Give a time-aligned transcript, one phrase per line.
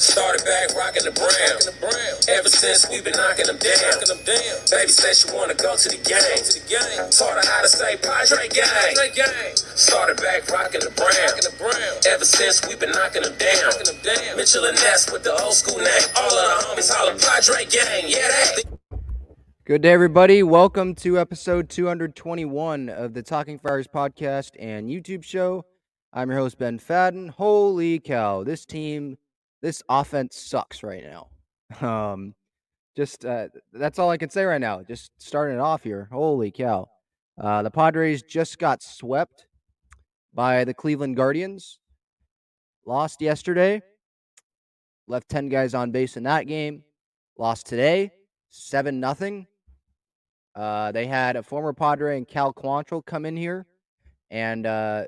[0.00, 1.60] Started back rocking the brown.
[2.24, 4.00] Ever since we've been knocking them down.
[4.72, 6.40] Baby said she wanna go to the game.
[7.12, 8.96] Taught her how to say Padre gang.
[9.76, 11.36] Started back rocking the brown.
[12.08, 13.76] Ever since we've been knocking them down.
[14.40, 16.08] Mitchell and Ness with the old school name.
[16.16, 18.08] All of the homies holler Padre gang.
[18.08, 18.64] Yeah, that's the
[19.66, 20.42] Good day, everybody.
[20.42, 25.66] Welcome to episode 221 of the Talking Friars podcast and YouTube show.
[26.10, 27.28] I'm your host, Ben Fadden.
[27.28, 29.18] Holy cow, this team,
[29.62, 31.28] this offense sucks right now.
[31.80, 32.34] Um,
[32.96, 34.82] just uh, that's all I can say right now.
[34.82, 36.08] Just starting it off here.
[36.10, 36.88] Holy cow.
[37.40, 39.46] Uh, the Padres just got swept
[40.34, 41.78] by the Cleveland Guardians.
[42.84, 43.82] Lost yesterday.
[45.06, 46.82] Left 10 guys on base in that game.
[47.38, 48.10] Lost today,
[48.50, 49.46] 7 nothing.
[50.54, 53.66] Uh, they had a former Padre and Cal Quantrill come in here
[54.30, 55.04] and uh,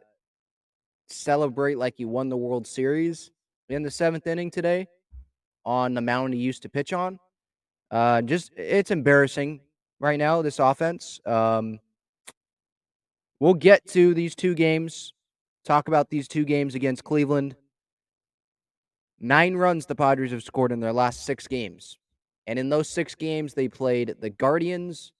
[1.08, 3.30] celebrate like he won the World Series
[3.72, 4.86] in the seventh inning today
[5.64, 7.18] on the mound he used to pitch on.
[7.90, 9.60] Uh, just it's embarrassing
[10.00, 10.42] right now.
[10.42, 11.20] This offense.
[11.26, 11.78] Um,
[13.40, 15.14] we'll get to these two games.
[15.64, 17.56] Talk about these two games against Cleveland.
[19.20, 21.98] Nine runs the Padres have scored in their last six games.
[22.48, 25.12] And in those six games, they played the Guardians,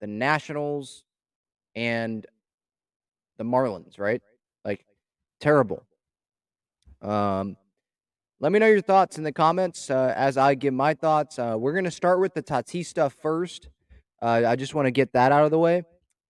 [0.00, 1.04] the Nationals,
[1.76, 2.26] and
[3.36, 4.20] the Marlins, right?
[4.64, 4.84] Like,
[5.40, 5.84] terrible.
[7.00, 7.56] Um,
[8.44, 11.38] let me know your thoughts in the comments uh, as I give my thoughts.
[11.38, 13.70] Uh, we're going to start with the Tatis stuff first.
[14.20, 15.82] Uh, I just want to get that out of the way.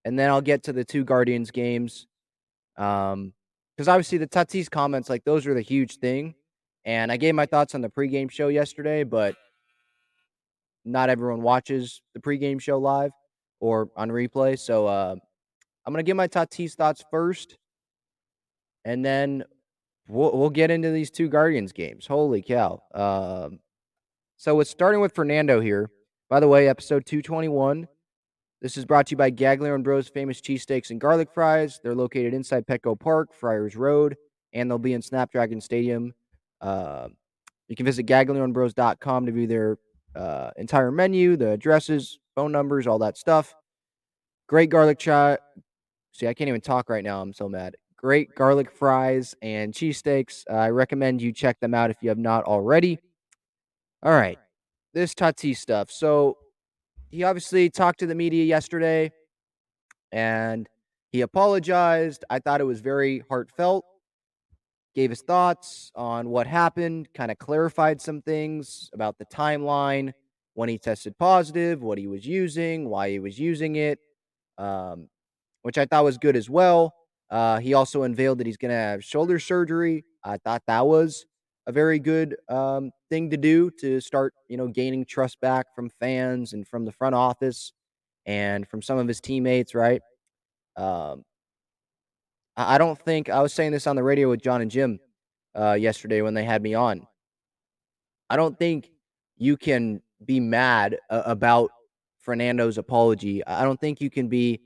[0.04, 2.06] And then I'll get to the two Guardians games.
[2.76, 3.32] Um,
[3.76, 6.36] because obviously the Tatis comments, like, those are the huge thing.
[6.84, 9.34] And I gave my thoughts on the pregame show yesterday, but
[10.84, 13.10] not everyone watches the pregame show live
[13.58, 14.56] or on replay.
[14.56, 15.16] So uh,
[15.84, 17.58] I'm going to give my Tatis thoughts first,
[18.84, 19.42] and then
[20.08, 22.06] we'll, we'll get into these two Guardians games.
[22.06, 22.82] Holy cow.
[22.94, 23.60] Um,
[24.36, 25.90] so it's starting with Fernando here.
[26.28, 27.86] By the way, episode 221.
[28.60, 31.80] This is brought to you by Gaglione Bros Famous Cheesesteaks and Garlic Fries.
[31.82, 34.16] They're located inside Petco Park, Friars Road,
[34.52, 36.14] and they'll be in Snapdragon Stadium
[36.64, 37.08] uh,
[37.68, 39.78] you can visit gaglionebros.com to view their
[40.16, 43.54] uh, entire menu, the addresses, phone numbers, all that stuff.
[44.48, 45.38] Great garlic chai.
[46.12, 47.20] See, I can't even talk right now.
[47.20, 47.76] I'm so mad.
[48.04, 50.44] Great garlic fries and cheesesteaks.
[50.50, 52.98] Uh, I recommend you check them out if you have not already.
[54.02, 54.38] All right,
[54.92, 55.90] this Tatis stuff.
[55.90, 56.36] So
[57.10, 59.10] he obviously talked to the media yesterday
[60.12, 60.68] and
[61.12, 62.26] he apologized.
[62.28, 63.86] I thought it was very heartfelt
[64.94, 70.12] gave his thoughts on what happened, kind of clarified some things about the timeline,
[70.52, 73.98] when he tested positive, what he was using, why he was using it,
[74.58, 75.08] um,
[75.62, 76.94] which I thought was good as well.
[77.30, 80.04] Uh, he also unveiled that he's going to have shoulder surgery.
[80.22, 81.26] I thought that was
[81.66, 85.90] a very good um, thing to do to start, you know, gaining trust back from
[86.00, 87.72] fans and from the front office
[88.26, 90.02] and from some of his teammates, right?
[90.76, 91.24] Um,
[92.56, 95.00] I don't think I was saying this on the radio with John and Jim
[95.58, 97.06] uh, yesterday when they had me on.
[98.30, 98.90] I don't think
[99.36, 101.70] you can be mad uh, about
[102.20, 103.44] Fernando's apology.
[103.44, 104.60] I don't think you can be.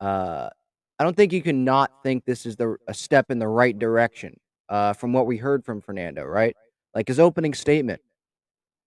[0.00, 0.50] Uh,
[0.98, 3.78] I don't think you can not think this is the a step in the right
[3.78, 4.38] direction.
[4.68, 6.56] Uh, from what we heard from Fernando, right?
[6.94, 8.00] Like his opening statement,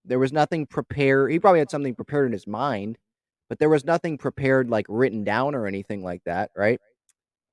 [0.03, 1.31] there was nothing prepared.
[1.31, 2.97] He probably had something prepared in his mind,
[3.47, 6.81] but there was nothing prepared, like written down or anything like that, right?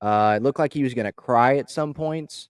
[0.01, 2.49] Uh, it looked like he was going to cry at some points,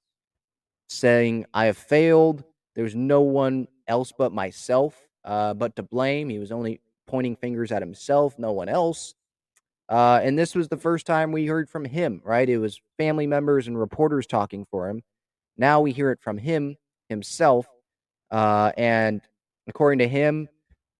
[0.87, 2.43] saying, I have failed.
[2.75, 6.29] There's no one else but myself, uh, but to blame.
[6.29, 9.13] He was only pointing fingers at himself, no one else.
[9.87, 12.49] Uh, and this was the first time we heard from him, right?
[12.49, 15.03] It was family members and reporters talking for him.
[15.57, 16.75] Now we hear it from him
[17.09, 17.67] himself.
[18.31, 19.21] Uh, and
[19.67, 20.49] according to him,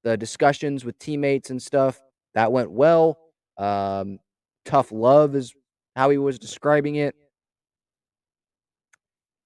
[0.04, 2.00] the discussions with teammates and stuff
[2.36, 3.18] that went well.
[3.58, 4.20] Um,
[4.66, 5.54] tough love is
[5.96, 7.16] how he was describing it.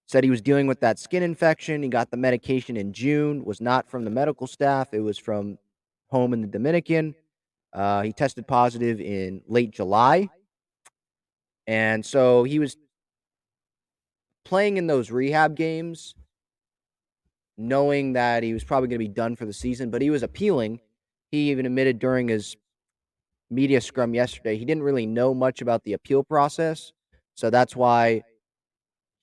[0.08, 1.84] Said he was dealing with that skin infection.
[1.84, 3.46] He got the medication in June.
[3.46, 4.94] Was not from the medical staff.
[4.94, 5.60] It was from
[6.08, 7.16] home in the Dominican.
[7.74, 10.30] Uh, he tested positive in late July.
[11.68, 12.78] And so he was
[14.44, 16.16] playing in those rehab games,
[17.58, 20.24] knowing that he was probably going to be done for the season, but he was
[20.24, 20.80] appealing.
[21.32, 22.56] He even admitted during his
[23.52, 26.92] media scrum yesterday, he didn't really know much about the appeal process.
[27.36, 28.24] So that's why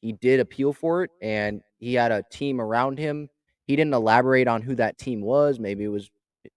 [0.01, 1.11] he did appeal for it.
[1.21, 3.29] And he had a team around him.
[3.67, 5.59] He didn't elaborate on who that team was.
[5.59, 6.11] Maybe it was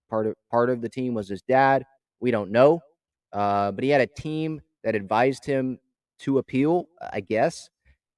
[0.09, 1.85] part of part of the team was his dad.
[2.19, 2.81] We don't know.
[3.31, 5.79] Uh, but he had a team that advised him
[6.19, 7.69] to appeal, I guess.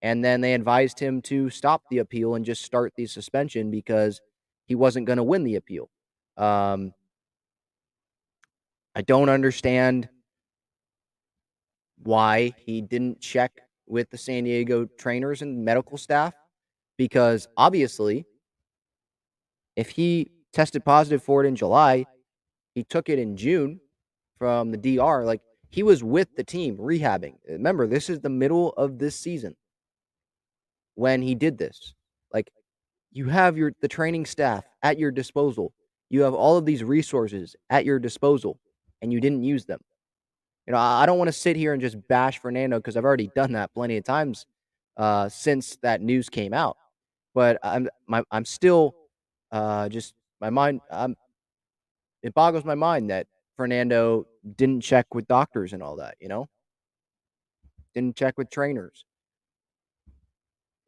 [0.01, 4.19] And then they advised him to stop the appeal and just start the suspension because
[4.65, 5.89] he wasn't going to win the appeal.
[6.37, 6.93] Um,
[8.95, 10.09] I don't understand
[12.03, 16.33] why he didn't check with the San Diego trainers and medical staff
[16.97, 18.25] because obviously,
[19.75, 22.05] if he tested positive for it in July,
[22.75, 23.79] he took it in June
[24.37, 25.23] from the DR.
[25.25, 27.35] Like he was with the team rehabbing.
[27.47, 29.55] Remember, this is the middle of this season
[30.95, 31.93] when he did this.
[32.33, 32.51] Like
[33.11, 35.73] you have your the training staff at your disposal.
[36.09, 38.59] You have all of these resources at your disposal
[39.01, 39.79] and you didn't use them.
[40.67, 43.31] You know, I don't want to sit here and just bash Fernando because I've already
[43.35, 44.45] done that plenty of times
[44.97, 46.77] uh, since that news came out.
[47.33, 48.95] But I'm my, I'm still
[49.51, 50.81] uh, just my mind.
[50.91, 51.15] I'm,
[52.23, 54.25] it boggles my mind that Fernando
[54.57, 56.15] didn't check with doctors and all that.
[56.19, 56.49] You know,
[57.93, 59.05] didn't check with trainers.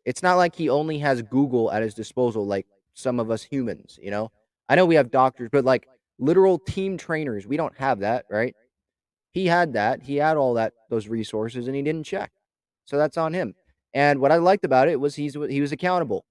[0.06, 3.98] It's not like he only has Google at his disposal like some of us humans.
[4.02, 4.32] You know,
[4.68, 5.88] I know we have doctors, but like
[6.20, 8.56] literal team trainers, we don't have that, right?
[9.32, 10.02] He had that.
[10.02, 12.32] He had all that those resources and he didn't check.
[12.86, 13.56] So that's on him.
[13.94, 16.26] And what I liked about it was he's he was accountable.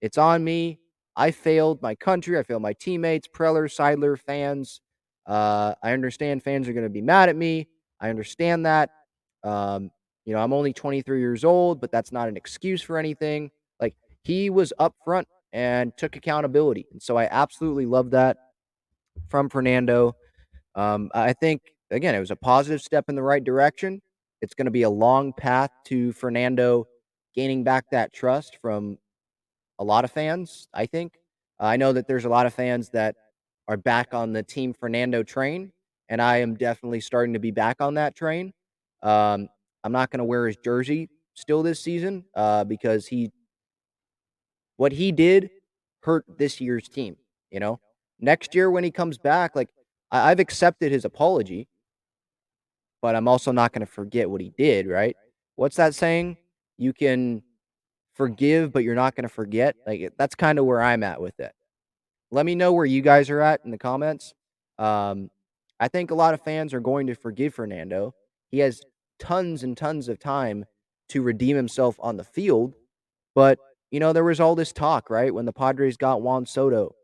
[0.00, 0.78] It's on me.
[1.16, 2.38] I failed my country.
[2.38, 4.80] I failed my teammates, Preller, Seidler, fans.
[5.26, 7.68] Uh, I understand fans are going to be mad at me.
[8.00, 8.90] I understand that.
[9.44, 9.90] Um,
[10.24, 13.50] you know, I'm only 23 years old, but that's not an excuse for anything.
[13.80, 16.86] Like he was upfront and took accountability.
[16.92, 18.36] And so I absolutely love that
[19.28, 20.14] from Fernando.
[20.74, 21.60] Um, I think
[21.90, 24.00] again, it was a positive step in the right direction.
[24.40, 26.86] It's going to be a long path to Fernando
[27.34, 28.98] gaining back that trust from
[29.82, 31.14] a lot of fans, I think.
[31.60, 33.16] Uh, I know that there's a lot of fans that
[33.68, 35.72] are back on the Team Fernando train,
[36.08, 38.52] and I am definitely starting to be back on that train.
[39.02, 39.48] Um,
[39.84, 43.30] I'm not going to wear his jersey still this season uh, because he,
[44.76, 45.50] what he did
[46.02, 47.16] hurt this year's team.
[47.50, 47.80] You know,
[48.20, 49.68] next year when he comes back, like
[50.10, 51.68] I, I've accepted his apology
[53.02, 55.16] but I'm also not going to forget what he did, right?
[55.56, 56.38] What's that saying?
[56.78, 57.42] You can
[58.14, 59.76] forgive, but you're not going to forget.
[59.86, 61.52] Like that's kind of where I'm at with it.
[62.30, 64.34] Let me know where you guys are at in the comments.
[64.78, 65.30] Um,
[65.78, 68.14] I think a lot of fans are going to forgive Fernando.
[68.50, 68.82] He has
[69.18, 70.64] tons and tons of time
[71.10, 72.74] to redeem himself on the field,
[73.34, 73.58] but
[73.90, 76.94] you know there was all this talk, right, when the Padres got Juan Soto,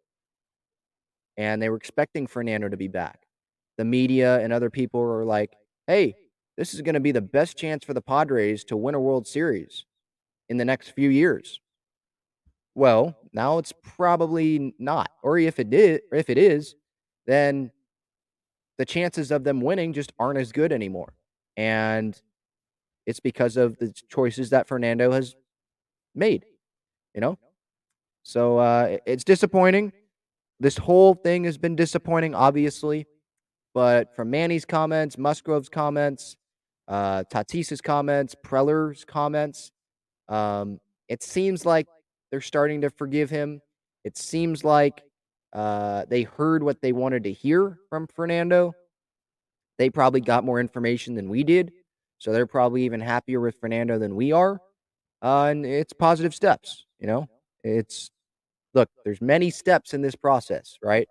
[1.36, 3.26] and they were expecting Fernando to be back.
[3.76, 5.52] The media and other people were like,
[5.86, 6.14] hey,
[6.56, 9.26] this is going to be the best chance for the Padres to win a World
[9.26, 9.84] Series
[10.48, 11.60] in the next few years.
[12.74, 15.10] Well, now it's probably not.
[15.22, 16.74] Or if it did, if it is,
[17.26, 17.70] then
[18.78, 21.12] the chances of them winning just aren't as good anymore.
[21.56, 22.20] And
[23.06, 25.34] it's because of the choices that Fernando has
[26.14, 26.44] made,
[27.14, 27.38] you know?
[28.22, 29.92] So uh, it's disappointing.
[30.60, 33.06] This whole thing has been disappointing, obviously.
[33.74, 36.36] But from Manny's comments, Musgrove's comments,
[36.86, 39.72] uh, Tatis's comments, Preller's comments,
[40.28, 41.86] um, it seems like
[42.30, 43.60] they're starting to forgive him.
[44.04, 45.02] It seems like
[45.52, 48.74] uh, they heard what they wanted to hear from Fernando.
[49.78, 51.72] They probably got more information than we did.
[52.18, 54.60] So they're probably even happier with Fernando than we are.
[55.22, 57.28] Uh, and it's positive steps, you know?
[57.64, 58.10] It's
[58.74, 61.08] look, there's many steps in this process, right?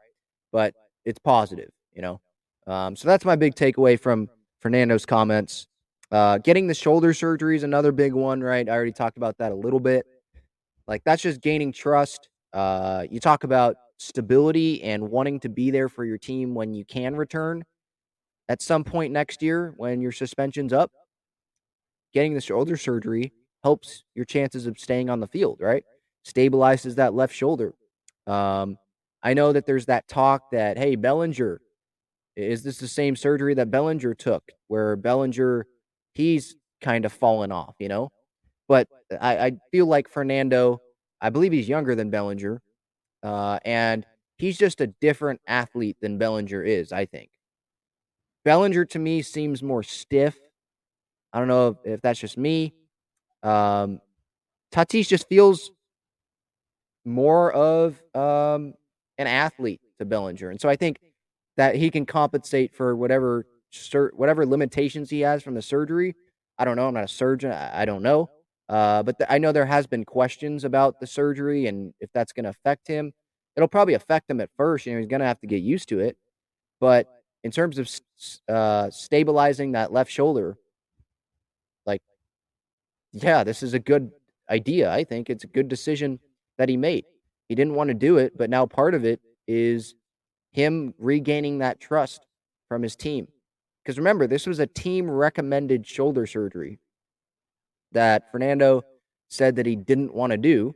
[0.51, 0.73] But
[1.05, 2.21] it's positive, you know.
[2.67, 4.29] Um, so that's my big takeaway from
[4.61, 5.67] Fernando's comments.
[6.11, 8.67] Uh, getting the shoulder surgery is another big one, right?
[8.67, 10.05] I already talked about that a little bit.
[10.87, 12.29] Like that's just gaining trust.
[12.53, 16.85] Uh, you talk about stability and wanting to be there for your team when you
[16.85, 17.63] can return
[18.47, 20.91] at some point next year when your suspension's up.
[22.13, 23.33] Getting the shoulder surgery
[23.63, 25.83] helps your chances of staying on the field, right?
[26.25, 27.73] Stabilizes that left shoulder.
[28.25, 28.77] Um,
[29.23, 31.59] I know that there's that talk that, hey, Bellinger,
[32.35, 35.67] is this the same surgery that Bellinger took, where Bellinger,
[36.17, 38.11] he's kind of fallen off, you know?
[38.67, 38.87] But
[39.21, 40.81] I, I feel like Fernando,
[41.21, 42.61] I believe he's younger than Bellinger,
[43.23, 44.05] uh, and
[44.37, 47.29] he's just a different athlete than Bellinger is, I think.
[48.43, 50.37] Bellinger to me seems more stiff.
[51.31, 52.73] I don't know if, if that's just me.
[53.43, 54.01] Um,
[54.71, 55.71] Tatis just feels
[57.05, 58.73] more of um,
[59.17, 60.99] an athlete to Bellinger, and so I think
[61.55, 66.15] that he can compensate for whatever sur- whatever limitations he has from the surgery.
[66.57, 66.87] I don't know.
[66.87, 67.51] I'm not a surgeon.
[67.51, 68.29] I, I don't know.
[68.69, 72.43] Uh, but I know there has been questions about the surgery and if that's going
[72.43, 73.13] to affect him.
[73.55, 74.85] It'll probably affect him at first.
[74.85, 76.17] You know, he's going to have to get used to it.
[76.79, 77.07] But
[77.43, 77.89] in terms of
[78.49, 80.57] uh, stabilizing that left shoulder,
[81.85, 82.01] like,
[83.13, 84.11] yeah, this is a good
[84.49, 84.91] idea.
[84.91, 86.19] I think it's a good decision
[86.57, 87.05] that he made.
[87.49, 89.95] He didn't want to do it, but now part of it is
[90.51, 92.25] him regaining that trust
[92.67, 93.27] from his team.
[93.87, 96.77] Because remember, this was a team recommended shoulder surgery
[97.93, 98.83] that Fernando
[99.29, 100.75] said that he didn't want to do.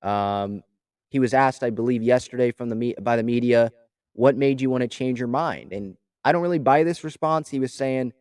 [0.00, 0.62] Um,
[1.10, 3.70] he was asked, I believe, yesterday from the me- by the media,
[4.14, 5.74] what made you want to change your mind?
[5.74, 7.50] And I don't really buy this response.
[7.50, 8.14] He was saying,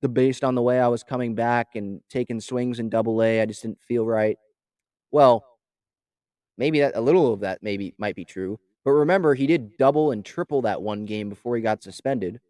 [0.00, 3.42] the based on the way I was coming back and taking swings in double A,
[3.42, 4.38] I just didn't feel right.
[5.10, 5.44] Well,
[6.56, 8.58] maybe that a little of that maybe might be true.
[8.86, 12.40] But remember, he did double and triple that one game before he got suspended.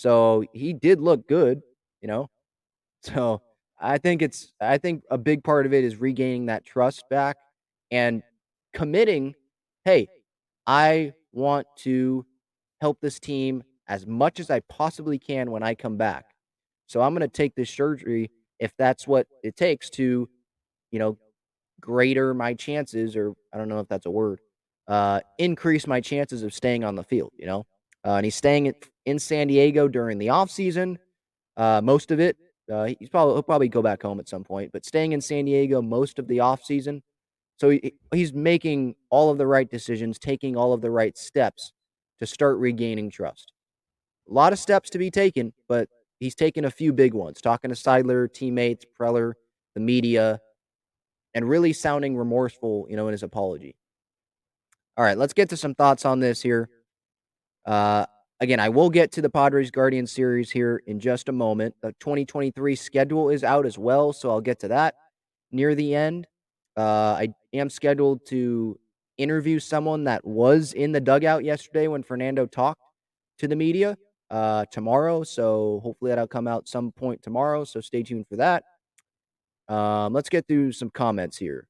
[0.00, 1.60] So he did look good,
[2.00, 2.28] you know.
[3.02, 3.40] So
[3.80, 7.38] I think it's I think a big part of it is regaining that trust back
[7.90, 8.22] and
[8.74, 9.34] committing,
[9.86, 10.08] hey,
[10.66, 12.26] I want to
[12.82, 16.26] help this team as much as I possibly can when I come back.
[16.88, 20.28] So I'm going to take this surgery if that's what it takes to,
[20.90, 21.16] you know,
[21.80, 24.40] greater my chances or I don't know if that's a word.
[24.88, 27.64] Uh, increase my chances of staying on the field, you know.
[28.04, 28.66] Uh, and he's staying
[29.10, 30.98] in San Diego during the off season,
[31.56, 32.36] uh, most of it
[32.70, 35.44] uh, he's probably he'll probably go back home at some point, but staying in San
[35.44, 37.02] Diego most of the offseason.
[37.58, 41.72] So he, he's making all of the right decisions, taking all of the right steps
[42.20, 43.52] to start regaining trust.
[44.30, 45.88] A lot of steps to be taken, but
[46.20, 47.40] he's taken a few big ones.
[47.40, 49.34] Talking to Seidler, teammates, Preller,
[49.74, 50.40] the media,
[51.34, 53.74] and really sounding remorseful, you know, in his apology.
[54.96, 56.68] All right, let's get to some thoughts on this here.
[57.66, 58.06] Uh,
[58.42, 61.74] Again, I will get to the Padres Guardians series here in just a moment.
[61.82, 64.94] The 2023 schedule is out as well, so I'll get to that
[65.52, 66.26] near the end.
[66.74, 68.78] Uh, I am scheduled to
[69.18, 72.80] interview someone that was in the dugout yesterday when Fernando talked
[73.40, 73.98] to the media
[74.30, 75.22] uh, tomorrow.
[75.22, 77.64] So hopefully that'll come out some point tomorrow.
[77.64, 78.64] So stay tuned for that.
[79.68, 81.68] Um, let's get through some comments here.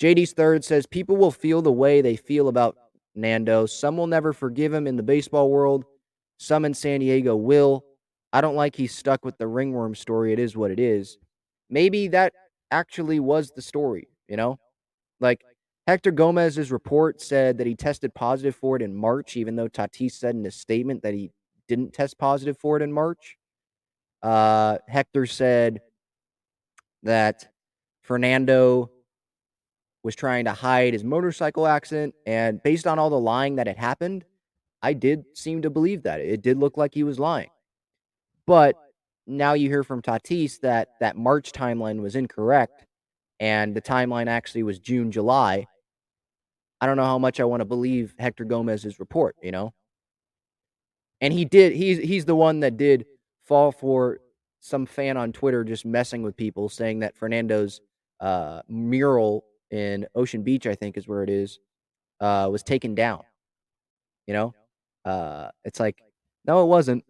[0.00, 2.76] JD's third says people will feel the way they feel about
[3.18, 3.66] Nando.
[3.66, 5.84] Some will never forgive him in the baseball world.
[6.38, 7.84] Some in San Diego will.
[8.32, 10.32] I don't like he's stuck with the ringworm story.
[10.32, 11.18] It is what it is.
[11.68, 12.32] Maybe that
[12.70, 14.58] actually was the story, you know?
[15.20, 15.42] Like
[15.86, 20.12] Hector Gomez's report said that he tested positive for it in March, even though Tatis
[20.12, 21.30] said in his statement that he
[21.66, 23.36] didn't test positive for it in March.
[24.22, 25.80] Uh, Hector said
[27.02, 27.48] that
[28.02, 28.90] Fernando
[30.02, 32.14] was trying to hide his motorcycle accident.
[32.26, 34.24] And based on all the lying that had happened,
[34.82, 36.20] I did seem to believe that.
[36.20, 37.50] It did look like he was lying.
[38.46, 38.76] But
[39.26, 42.86] now you hear from Tatis that that March timeline was incorrect
[43.40, 45.66] and the timeline actually was June, July.
[46.80, 49.74] I don't know how much I want to believe Hector Gomez's report, you know?
[51.20, 53.04] And he did he's he's the one that did
[53.44, 54.20] fall for
[54.60, 57.80] some fan on Twitter just messing with people saying that Fernando's
[58.20, 61.58] uh, mural in Ocean Beach, I think is where it is,
[62.20, 63.22] uh, was taken down.
[64.26, 64.54] You know,
[65.04, 66.02] uh, it's like,
[66.44, 67.04] no, it wasn't.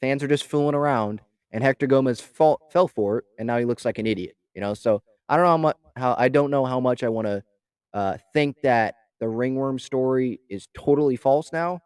[0.00, 1.20] Fans are just fooling around,
[1.52, 4.36] and Hector Gomez fall, fell for it, and now he looks like an idiot.
[4.54, 5.76] You know, so I don't know how much.
[5.96, 7.42] How I don't know how much I want to
[7.92, 11.80] uh, think that the ringworm story is totally false now.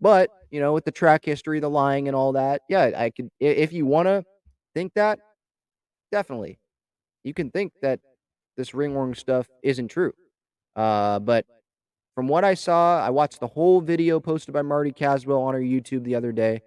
[0.00, 3.30] But you know, with the track history, the lying, and all that, yeah, I could.
[3.40, 4.24] If you want to
[4.74, 5.18] think that,
[6.12, 6.58] definitely,
[7.24, 8.00] you can think that
[8.56, 10.12] this ringworm stuff isn't true.
[10.76, 11.46] Uh, but
[12.14, 15.60] from what I saw, I watched the whole video posted by Marty Caswell on our
[15.60, 16.62] YouTube the other day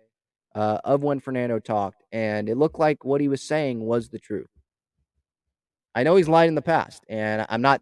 [0.55, 4.19] uh, of when Fernando talked, and it looked like what he was saying was the
[4.19, 4.47] truth.
[5.95, 7.81] I know he's lied in the past, and I'm not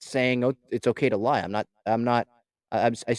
[0.00, 1.40] saying oh, it's okay to lie.
[1.40, 1.66] I'm not.
[1.86, 2.26] I'm not.
[2.70, 3.16] I, I,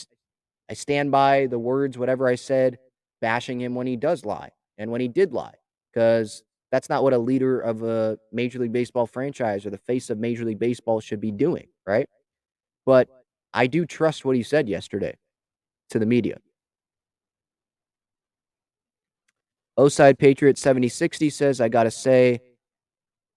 [0.69, 2.77] I stand by the words, whatever I said,
[3.21, 5.55] bashing him when he does lie and when he did lie,
[5.91, 6.43] because
[6.75, 10.19] that's not what a leader of a Major League Baseball franchise or the face of
[10.19, 12.09] Major League Baseball should be doing, right?
[12.85, 13.07] But
[13.53, 15.15] I do trust what he said yesterday
[15.91, 16.37] to the media.
[19.77, 22.41] Oside Patriot 7060 says, I got to say,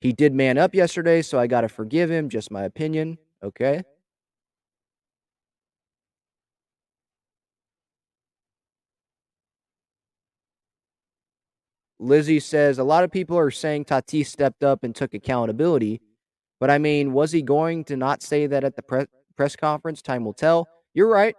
[0.00, 2.28] he did man up yesterday, so I got to forgive him.
[2.28, 3.18] Just my opinion.
[3.45, 3.85] Okay.
[11.99, 16.00] Lizzie says a lot of people are saying Tatis stepped up and took accountability,
[16.61, 20.02] but I mean, was he going to not say that at the pre- press conference?
[20.02, 20.69] Time will tell.
[20.95, 21.35] You're right.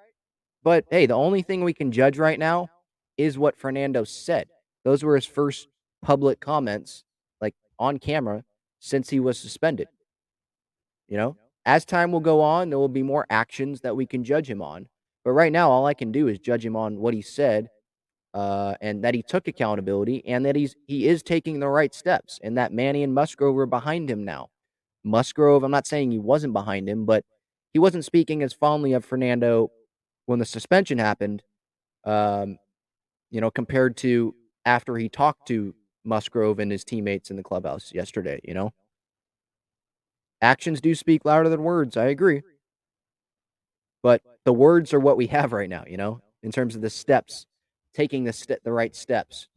[0.64, 2.70] But hey, the only thing we can judge right now
[3.18, 4.48] is what Fernando said.
[4.84, 5.68] Those were his first
[6.02, 7.04] public comments,
[7.42, 8.44] like on camera,
[8.80, 9.88] since he was suspended.
[11.08, 14.24] You know, as time will go on, there will be more actions that we can
[14.24, 14.88] judge him on.
[15.24, 17.70] But right now, all I can do is judge him on what he said
[18.34, 22.40] uh, and that he took accountability and that he's he is taking the right steps
[22.44, 24.50] and that Manny and Musgrove are behind him now.
[25.04, 27.24] Musgrove, I'm not saying he wasn't behind him, but
[27.74, 29.72] he wasn't speaking as fondly of Fernando
[30.26, 31.42] when the suspension happened,
[32.04, 32.58] um,
[33.32, 37.92] you know, compared to after he talked to Musgrove and his teammates in the clubhouse
[37.94, 38.72] yesterday, you know?
[40.42, 41.98] Actions do speak louder than words.
[41.98, 42.42] I agree.
[44.02, 46.90] But the words are what we have right now, you know, in terms of the
[46.90, 47.46] steps
[47.94, 49.48] taking the st- the right steps.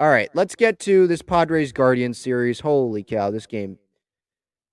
[0.00, 2.60] All right, let's get to this Padres Guardians series.
[2.60, 3.78] Holy cow, this game.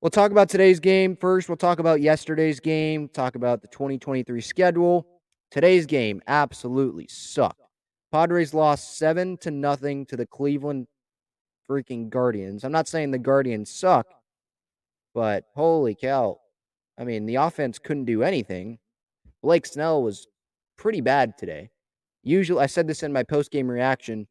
[0.01, 1.47] We'll talk about today's game first.
[1.47, 5.06] We'll talk about yesterday's game, talk about the 2023 schedule.
[5.51, 7.62] Today's game absolutely sucked.
[8.12, 10.88] Padres lost 7 to nothing to the Cleveland
[11.69, 12.63] freaking Guardians.
[12.63, 14.08] I'm not saying the Guardians suck.
[15.13, 16.39] But holy cow.
[16.97, 18.80] I mean, the offense couldn't do anything.
[19.41, 20.28] Blake Snell was
[20.78, 21.69] pretty bad today.
[22.24, 24.28] Usually, I said this in my post game reaction,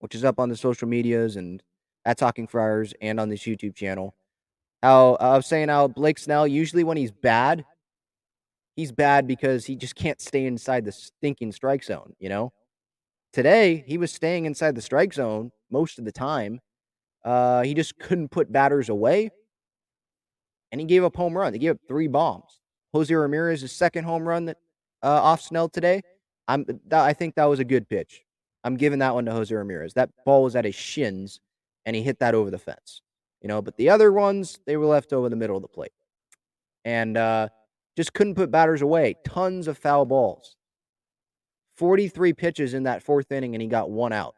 [0.00, 1.62] which is up on the social medias and
[2.04, 4.14] at Talking Friars and on this YouTube channel.
[4.82, 7.64] How I was saying how Blake Snell, usually when he's bad,
[8.76, 12.52] he's bad because he just can't stay inside the stinking strike zone, you know?
[13.32, 16.60] Today, he was staying inside the strike zone most of the time.
[17.24, 19.30] Uh, he just couldn't put batters away
[20.72, 21.54] and he gave up home runs.
[21.54, 22.60] He gave up three bombs.
[22.92, 24.58] Jose Ramirez's second home run that
[25.02, 26.02] uh, off Snell today.
[26.48, 28.24] I'm I think that was a good pitch.
[28.64, 29.94] I'm giving that one to Jose Ramirez.
[29.94, 31.40] That ball was at his shins,
[31.86, 33.02] and he hit that over the fence.
[33.40, 35.92] You know, but the other ones they were left over the middle of the plate,
[36.84, 37.48] and uh,
[37.96, 39.16] just couldn't put batters away.
[39.24, 40.56] Tons of foul balls.
[41.76, 44.34] 43 pitches in that fourth inning, and he got one out.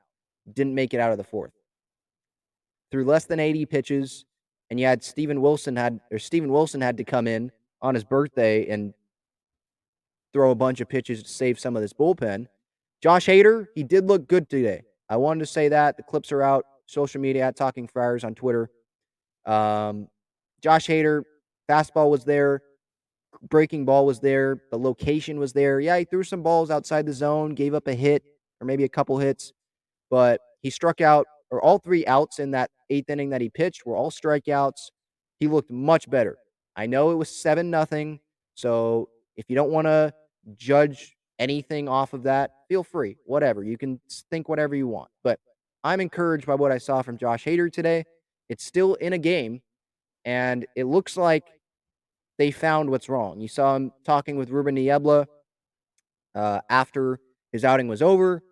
[0.53, 1.53] Didn't make it out of the fourth.
[2.92, 4.25] Through less than 80 pitches,
[4.73, 8.05] and you had Steven Wilson had or Steven Wilson had to come in on his
[8.05, 8.95] birthday and
[10.33, 12.47] throw a bunch of pitches to save some of this bullpen.
[13.03, 14.81] Josh Hader, he did look good today.
[15.11, 15.99] I wanted to say that.
[15.99, 18.71] The clips are out, social media at Talking Friars on Twitter.
[19.45, 20.09] Um,
[20.63, 21.25] Josh Hader,
[21.69, 22.63] fastball was there,
[23.51, 25.81] breaking ball was there, the location was there.
[25.81, 28.23] Yeah, he threw some balls outside the zone, gave up a hit
[28.59, 29.53] or maybe a couple hits,
[30.09, 33.87] but he struck out or all three outs in that eighth inning that he pitched
[33.87, 34.91] were all strikeouts.
[35.38, 36.38] He looked much better.
[36.75, 38.21] I know it was seven nothing.
[38.55, 40.15] So if you don't want to
[40.57, 43.19] judge anything off of that, feel free.
[43.27, 43.62] Whatever.
[43.62, 45.11] You can think whatever you want.
[45.23, 45.38] But
[45.85, 48.05] I'm encouraged by what I saw from Josh Hader today.
[48.49, 49.61] It's still in a game,
[50.25, 51.45] and it looks like
[52.38, 53.41] they found what's wrong.
[53.41, 55.27] You saw him talking with Ruben Niebla
[56.35, 57.21] uh, after
[57.53, 58.43] his outing was over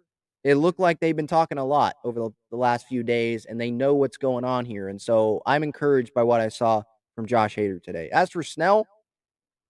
[0.43, 3.61] it looked like they've been talking a lot over the, the, last few days and
[3.61, 4.89] they know what's going on here.
[4.89, 6.83] And so I'm encouraged by what I saw
[7.15, 8.09] from Josh Hader today.
[8.11, 8.87] As for Snell,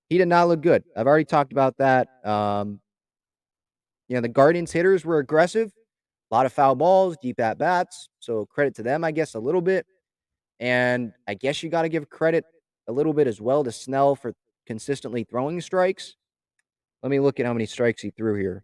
[0.09, 0.85] he did not look good.
[0.97, 2.09] I've already talked about that.
[2.25, 2.81] Um,
[4.09, 5.73] you know, the Guardians hitters were aggressive,
[6.31, 8.09] a lot of foul balls, deep at bats.
[8.21, 9.87] So credit to them, I guess, a little bit.
[10.61, 12.45] And I guess you got to give credit
[12.87, 14.35] a little bit as well to Snell for
[14.67, 16.17] consistently throwing strikes.
[17.03, 18.63] Let me look at how many strikes he threw here.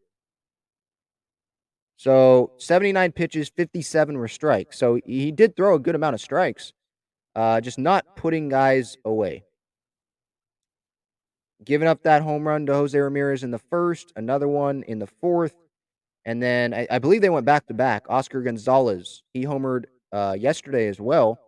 [1.96, 4.78] So 79 pitches, 57 were strikes.
[4.78, 6.72] So he did throw a good amount of strikes,
[7.34, 9.44] uh, just not putting guys away
[11.64, 15.06] giving up that home run to Jose Ramirez in the first, another one in the
[15.06, 15.54] fourth,
[16.24, 18.06] and then I, I believe they went back to back.
[18.08, 21.38] Oscar Gonzalez, he homered uh, yesterday as well.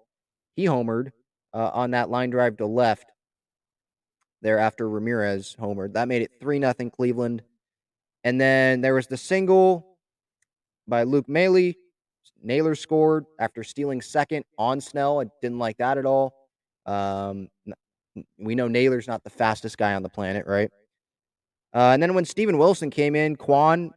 [0.57, 1.13] He homered
[1.55, 3.11] uh, on that line drive to left
[4.43, 5.95] there after Ramirez homered.
[5.95, 7.43] That made it 3 nothing Cleveland.
[8.25, 9.88] And then there was the single
[10.89, 11.75] by Luke Maile.
[12.43, 15.21] Naylor scored after stealing second on Snell.
[15.21, 16.35] I didn't like that at all.
[16.87, 17.49] Um,
[18.39, 20.71] we know Naylor's not the fastest guy on the planet, right?
[21.75, 23.93] Uh, and then when Steven Wilson came in, Kwan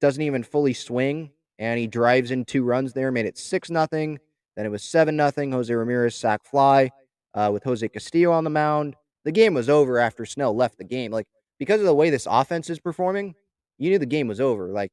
[0.00, 4.18] doesn't even fully swing, and he drives in two runs there, made it six nothing.
[4.56, 5.52] Then it was seven nothing.
[5.52, 6.90] Jose Ramirez sack fly
[7.34, 8.96] uh, with Jose Castillo on the mound.
[9.24, 11.10] The game was over after Snell left the game.
[11.10, 11.26] Like
[11.58, 13.34] because of the way this offense is performing,
[13.78, 14.68] you knew the game was over.
[14.68, 14.90] Like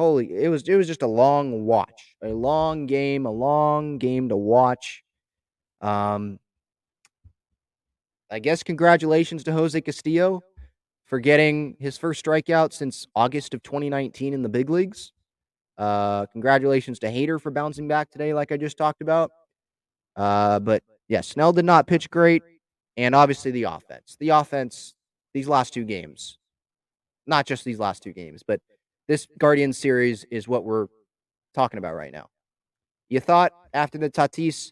[0.00, 4.28] holy, it was it was just a long watch, a long game, a long game
[4.30, 5.04] to watch.
[5.80, 6.38] Um,
[8.30, 10.40] I guess congratulations to Jose Castillo
[11.04, 15.12] for getting his first strikeout since August of 2019 in the big leagues.
[15.76, 19.30] Uh, congratulations to Hader for bouncing back today, like I just talked about.
[20.16, 22.42] Uh, but yeah, Snell did not pitch great,
[22.96, 24.16] and obviously the offense.
[24.20, 24.94] The offense,
[25.34, 26.38] these last two games,
[27.26, 28.60] not just these last two games, but
[29.10, 30.86] this Guardian series is what we're
[31.52, 32.28] talking about right now.
[33.08, 34.70] You thought after the Tatis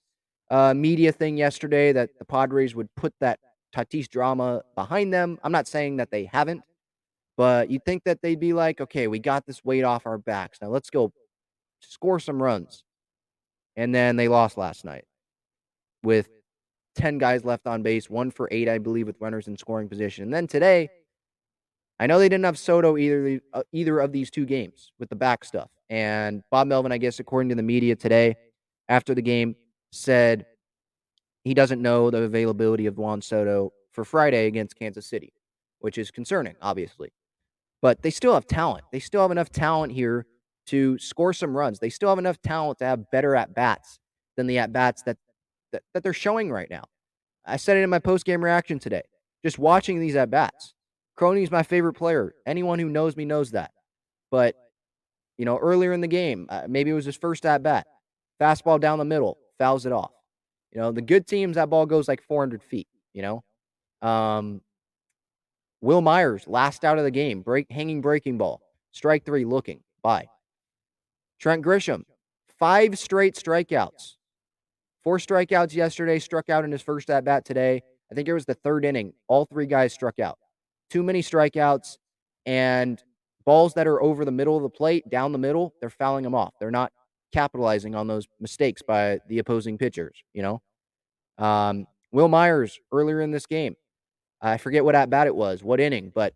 [0.49, 3.41] uh, media thing yesterday that the Padres would put that
[3.75, 5.41] Tatis drama behind them.
[5.43, 6.63] I'm not saying that they haven't,
[7.37, 10.59] but you'd think that they'd be like, okay, we got this weight off our backs.
[10.63, 11.13] Now let's go
[11.81, 12.85] score some runs.
[13.75, 15.05] And then they lost last night
[16.05, 16.29] with
[16.95, 20.23] 10 guys left on base, one for eight, I believe, with runners in scoring position.
[20.23, 20.91] And then today,
[22.01, 25.17] I know they didn't have Soto either, uh, either of these two games with the
[25.17, 25.71] back stuff.
[25.91, 28.37] And Bob Melvin, I guess, according to the media today,
[28.89, 29.57] after the game,
[29.91, 30.47] said
[31.45, 35.33] he doesn't know the availability of Juan Soto for Friday against Kansas City,
[35.81, 37.11] which is concerning, obviously.
[37.81, 38.85] But they still have talent.
[38.93, 40.27] They still have enough talent here
[40.67, 41.79] to score some runs.
[41.79, 43.99] They still have enough talent to have better at bats
[44.37, 45.17] than the at bats that,
[45.73, 46.85] that, that they're showing right now.
[47.47, 49.03] I said it in my post game reaction today.
[49.43, 50.75] Just watching these at bats.
[51.21, 52.35] Is my favorite player.
[52.47, 53.73] Anyone who knows me knows that.
[54.31, 54.55] But,
[55.37, 57.87] you know, earlier in the game, uh, maybe it was his first at bat.
[58.41, 60.13] Fastball down the middle, fouls it off.
[60.73, 63.43] You know, the good teams, that ball goes like 400 feet, you know?
[64.07, 64.61] Um,
[65.81, 68.61] Wil Myers, last out of the game, break hanging breaking ball,
[68.93, 70.27] strike three, looking, bye.
[71.41, 72.03] Trent Grisham,
[72.59, 74.17] five straight strikeouts.
[75.05, 77.81] Four strikeouts yesterday, struck out in his first at bat today.
[78.11, 79.13] I think it was the third inning.
[79.29, 80.39] All three guys struck out.
[80.91, 81.99] Too many strikeouts
[82.47, 83.03] and
[83.45, 86.35] balls that are over the middle of the plate, down the middle, they're fouling them
[86.35, 86.55] off.
[86.59, 86.93] They're not
[87.33, 90.63] capitalizing on those mistakes by the opposing pitchers, you know?
[91.39, 93.77] Um, Wil Myers earlier in this game,
[94.41, 96.35] I forget what at bat it was, what inning, but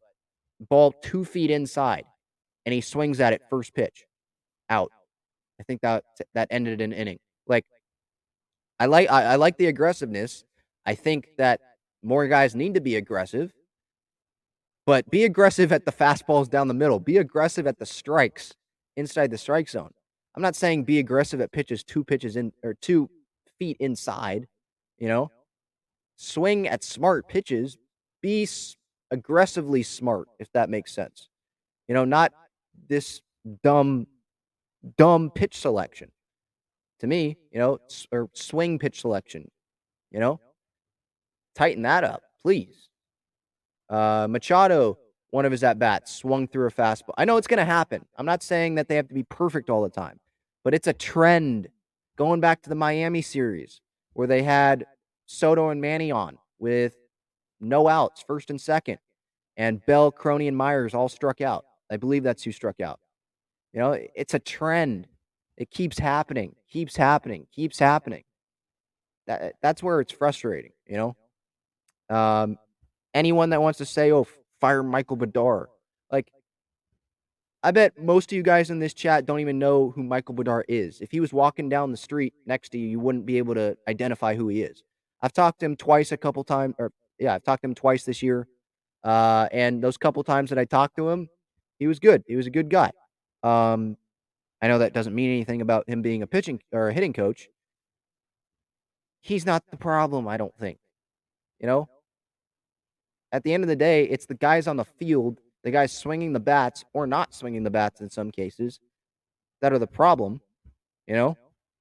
[0.69, 2.05] ball two feet inside,
[2.67, 4.05] and he swings at it first pitch,
[4.69, 4.91] out.
[5.61, 7.19] I think that that ended an inning.
[7.47, 7.65] Like,
[8.79, 10.45] I like I, I like the aggressiveness.
[10.85, 11.61] I think that
[12.03, 13.53] more guys need to be aggressive,
[14.93, 17.01] but be aggressive at the fastballs down the middle.
[17.01, 18.53] Be aggressive at the strikes
[18.99, 19.89] inside the strike zone.
[20.35, 23.09] I'm not saying be aggressive at pitches two pitches in or two
[23.59, 24.47] feet inside,
[24.99, 25.31] you know.
[26.17, 27.79] Swing at smart pitches,
[28.21, 28.47] be
[29.11, 31.31] aggressively smart if that makes sense.
[31.89, 32.35] You know, not
[32.87, 33.23] this
[33.65, 34.07] dumb
[34.99, 36.11] dumb pitch selection.
[37.01, 37.79] To me, you know,
[38.13, 39.51] or swing pitch selection,
[40.11, 40.39] you know.
[41.55, 42.91] Tighten that up, please.
[43.93, 44.99] Uh Machado
[45.33, 47.15] one of his at bats swung through a fastball.
[47.17, 48.05] I know it's going to happen.
[48.17, 50.21] I'm not saying that they have to be perfect all the time,
[50.63, 51.69] but it's a trend
[52.17, 53.81] going back to the Miami series
[54.13, 54.85] where they had
[55.25, 56.95] Soto and Manny on with
[57.61, 58.99] no outs, first and second,
[59.57, 61.65] and Bell, Crony, and Myers all struck out.
[61.91, 63.01] I believe that's who struck out.
[63.73, 65.07] You know, it's a trend.
[65.57, 68.25] It keeps happening, keeps happening, keeps happening.
[69.27, 70.73] That that's where it's frustrating.
[70.87, 71.15] You
[72.11, 72.59] know, um,
[73.15, 74.27] anyone that wants to say, "Oh,
[74.61, 75.67] fire Michael Brdar,"
[76.11, 76.33] like
[77.63, 80.65] I bet most of you guys in this chat don't even know who Michael Brdar
[80.69, 81.01] is.
[81.01, 83.77] If he was walking down the street next to you, you wouldn't be able to
[83.87, 84.83] identify who he is.
[85.21, 88.05] I've talked to him twice, a couple times, or Yeah, I've talked to him twice
[88.05, 88.49] this year.
[89.05, 91.29] Uh, and those couple times that I talked to him,
[91.79, 92.25] he was good.
[92.27, 92.91] He was a good guy.
[93.45, 93.97] Um,
[94.61, 97.49] I know that doesn't mean anything about him being a pitching or a hitting coach.
[99.21, 100.79] He's not the problem, I don't think.
[101.61, 101.89] You know,
[103.33, 106.33] at the end of the day, it's the guys on the field, the guys swinging
[106.33, 108.79] the bats or not swinging the bats in some cases,
[109.63, 110.41] that are the problem.
[111.07, 111.39] You know,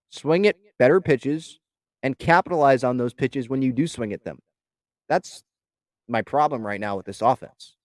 [0.10, 1.60] swing it better pitches
[2.02, 4.40] and capitalize on those pitches when you do swing at them.
[5.10, 5.44] That's
[6.08, 7.76] my problem right now with this offense.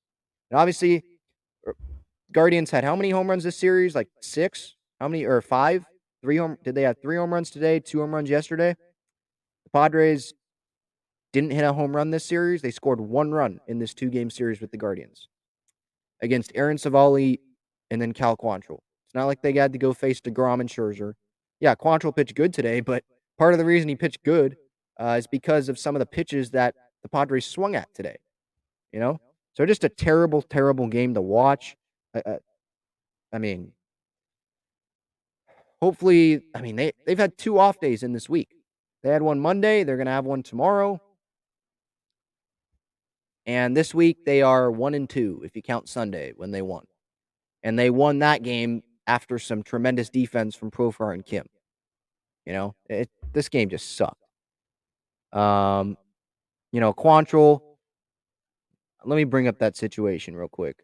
[0.50, 1.02] And obviously,
[1.66, 1.74] er,
[2.32, 3.94] Guardians had how many home runs this series?
[3.94, 4.76] Like six?
[5.00, 5.84] How many or five?
[6.22, 8.74] Three home did they have three home runs today, two home runs yesterday?
[9.64, 10.32] The Padres
[11.32, 12.62] didn't hit a home run this series.
[12.62, 15.28] They scored one run in this two game series with the Guardians
[16.22, 17.38] against Aaron Civale
[17.90, 18.78] and then Cal Quantrill.
[19.06, 21.12] It's not like they had to go face DeGrom and Scherzer.
[21.60, 23.04] Yeah, Quantrill pitched good today, but
[23.38, 24.56] part of the reason he pitched good
[24.98, 28.16] uh, is because of some of the pitches that the Padres swung at today.
[28.92, 29.20] You know,
[29.54, 31.76] so just a terrible, terrible game to watch.
[32.14, 32.38] I,
[33.32, 33.72] I mean,
[35.80, 38.54] hopefully, I mean they they've had two off days in this week.
[39.02, 39.84] They had one Monday.
[39.84, 41.00] They're gonna have one tomorrow.
[43.46, 46.84] And this week they are one and two if you count Sunday when they won,
[47.62, 51.46] and they won that game after some tremendous defense from Profar and Kim.
[52.44, 54.22] You know, it, this game just sucked.
[55.32, 55.96] Um,
[56.72, 57.62] you know, Quantrill.
[59.04, 60.76] Let me bring up that situation real quick.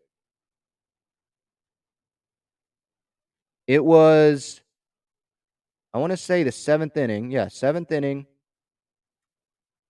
[3.67, 4.61] It was,
[5.93, 7.33] I want to say the seventh inning.
[7.33, 8.27] Yeah, seventh inning.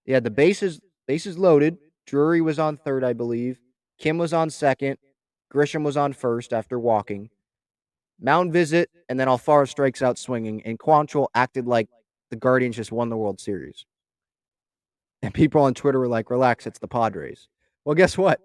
[0.06, 1.78] Yeah, the bases bases loaded.
[2.06, 3.60] Drury was on third, I believe.
[3.98, 4.98] Kim was on second.
[5.52, 7.30] Grisham was on first after walking.
[8.20, 11.88] Mound visit, and then Alfaro strikes out swinging, and Quantrill acted like
[12.30, 13.84] the Guardians just won the World Series.
[15.22, 17.48] And people on Twitter were like, relax, it's the Padres.
[17.84, 18.40] Well, guess what?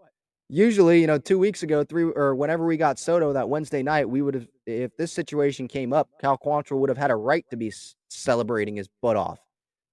[0.49, 4.09] Usually, you know, two weeks ago, three or whenever we got Soto that Wednesday night,
[4.09, 7.45] we would have, if this situation came up, Cal Quantrill would have had a right
[7.49, 7.71] to be
[8.09, 9.39] celebrating his butt off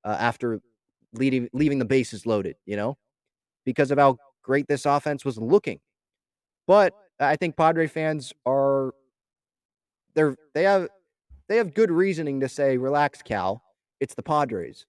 [0.05, 0.61] uh, after
[1.12, 2.96] leading, leaving the bases loaded, you know,
[3.64, 5.81] because of how great this offense was looking.
[6.66, 8.92] But I think Padre fans are,
[10.14, 10.88] they're, they have,
[11.48, 13.62] they have good reasoning to say, relax, Cal.
[14.00, 14.87] It's the Padres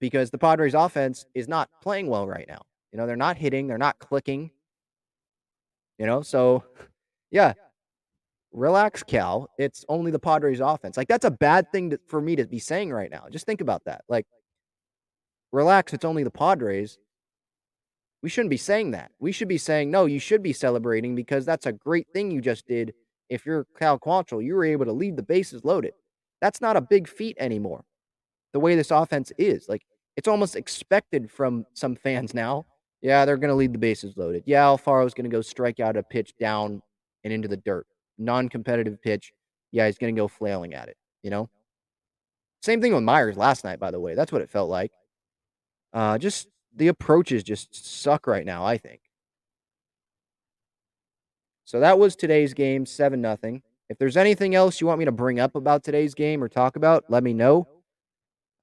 [0.00, 2.62] because the Padres offense is not playing well right now.
[2.92, 4.50] You know, they're not hitting, they're not clicking.
[5.98, 6.64] You know, so
[7.30, 7.54] yeah,
[8.52, 9.48] relax, Cal.
[9.58, 10.96] It's only the Padres offense.
[10.96, 13.26] Like that's a bad thing to, for me to be saying right now.
[13.30, 14.02] Just think about that.
[14.08, 14.26] Like,
[15.52, 15.92] relax.
[15.92, 16.98] It's only the Padres.
[18.22, 19.12] We shouldn't be saying that.
[19.20, 20.06] We should be saying no.
[20.06, 22.94] You should be celebrating because that's a great thing you just did.
[23.28, 25.92] If you're Cal Quantrill, you were able to leave the bases loaded.
[26.40, 27.84] That's not a big feat anymore
[28.52, 29.68] the way this offense is.
[29.68, 29.82] Like
[30.16, 32.66] it's almost expected from some fans now.
[33.00, 34.42] Yeah, they're going to lead the bases loaded.
[34.46, 36.82] Yeah, Alfaro's going to go strike out a pitch down
[37.22, 37.86] and into the dirt.
[38.18, 39.32] Non-competitive pitch.
[39.70, 41.48] Yeah, he's going to go flailing at it, you know?
[42.60, 44.16] Same thing with Myers last night, by the way.
[44.16, 44.90] That's what it felt like.
[45.92, 49.00] Uh, just the approaches just suck right now, I think.
[51.64, 53.62] So that was today's game, 7 nothing.
[53.90, 56.76] If there's anything else you want me to bring up about today's game or talk
[56.76, 57.66] about, let me know.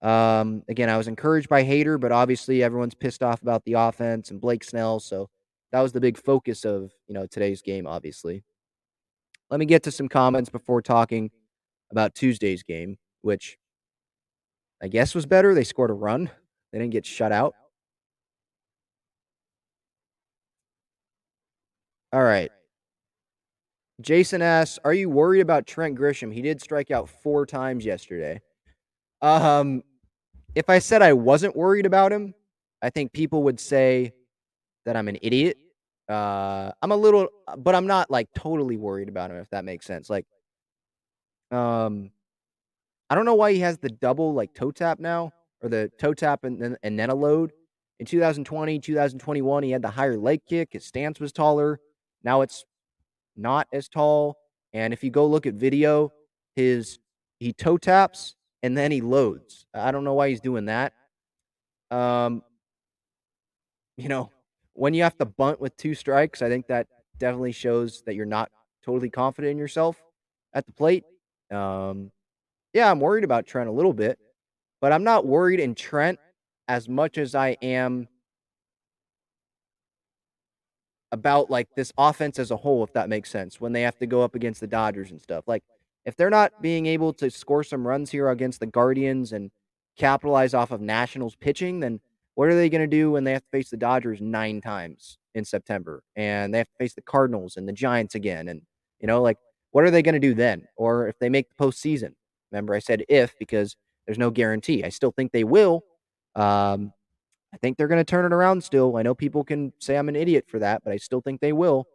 [0.02, 4.30] Um, again, I was encouraged by Hader, but obviously everyone's pissed off about the offense
[4.30, 5.00] and Blake Snell.
[5.00, 5.30] So
[5.72, 7.88] that was the big focus of you know today's game.
[7.88, 8.44] Obviously,
[9.50, 11.32] let me get to some comments before talking
[11.92, 13.58] about Tuesday's game, which
[14.82, 15.54] I guess was better.
[15.54, 16.30] They scored a run.
[16.72, 17.56] They didn't get shut out.
[22.16, 22.50] All right.
[24.00, 26.34] Jason asks, "Are you worried about Trent Grisham?
[26.34, 28.42] He did strike out four times yesterday."
[29.22, 29.84] Um,
[30.56, 32.34] if I said I wasn't worried about him,
[32.82, 34.14] I think people would say
[34.86, 35.58] that I'm an idiot.
[36.08, 39.36] Uh, I'm a little, but I'm not like totally worried about him.
[39.36, 40.10] If that makes sense.
[40.10, 40.26] Like,
[41.52, 42.12] um,
[43.10, 46.14] I don't know why he has the double like toe tap now, or the toe
[46.14, 47.52] tap and then and then a load.
[48.00, 50.70] In 2020, 2021, he had the higher leg kick.
[50.72, 51.82] His stance was taller.
[52.26, 52.66] Now it's
[53.38, 54.36] not as tall.
[54.74, 56.12] And if you go look at video,
[56.56, 57.00] his
[57.40, 59.68] he toe taps and then he loads.
[59.74, 60.94] I don't know why he's doing that.
[61.92, 62.42] Um,
[63.96, 64.32] you know,
[64.74, 68.26] when you have to bunt with two strikes, I think that definitely shows that you're
[68.26, 68.52] not
[68.84, 70.02] totally confident in yourself
[70.54, 71.06] at the plate.
[71.52, 72.12] Um,
[72.74, 74.20] yeah, I'm worried about Trent a little bit,
[74.82, 76.20] but I'm not worried in Trent
[76.68, 78.08] as much as I am
[81.16, 84.06] about like this offense as a whole, if that makes sense, when they have to
[84.06, 85.46] go up against the Dodgers and stuff.
[85.48, 85.64] Like
[86.06, 89.50] if they're not being able to score some runs here against the Guardians and
[89.98, 92.00] capitalize off of Nationals pitching, then
[92.36, 95.18] What are they going to do when they have to face the Dodgers nine times
[95.34, 98.50] in September and they have to face the Cardinals and the Giants again?
[98.50, 98.62] And,
[99.00, 99.38] you know, like,
[99.72, 100.68] what are they going to do then?
[100.76, 102.14] Or if they make the postseason?
[102.52, 103.76] Remember, I said if because
[104.06, 104.84] there's no guarantee.
[104.84, 105.84] I still think they will.
[106.36, 106.94] Um,
[107.56, 108.98] I think they're going to turn it around still.
[108.98, 111.54] I know people can say I'm an idiot for that, but I still think they
[111.54, 111.88] will.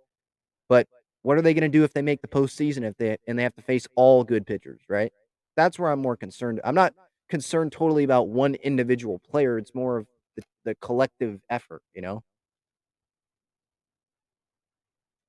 [0.70, 0.88] But
[1.20, 3.42] what are they going to do if they make the postseason if they and they
[3.42, 5.12] have to face all good pitchers, right?
[5.56, 6.62] That's where I'm more concerned.
[6.64, 6.94] I'm not
[7.28, 9.58] concerned totally about one individual player.
[9.58, 12.22] It's more of the, the collective effort, you know?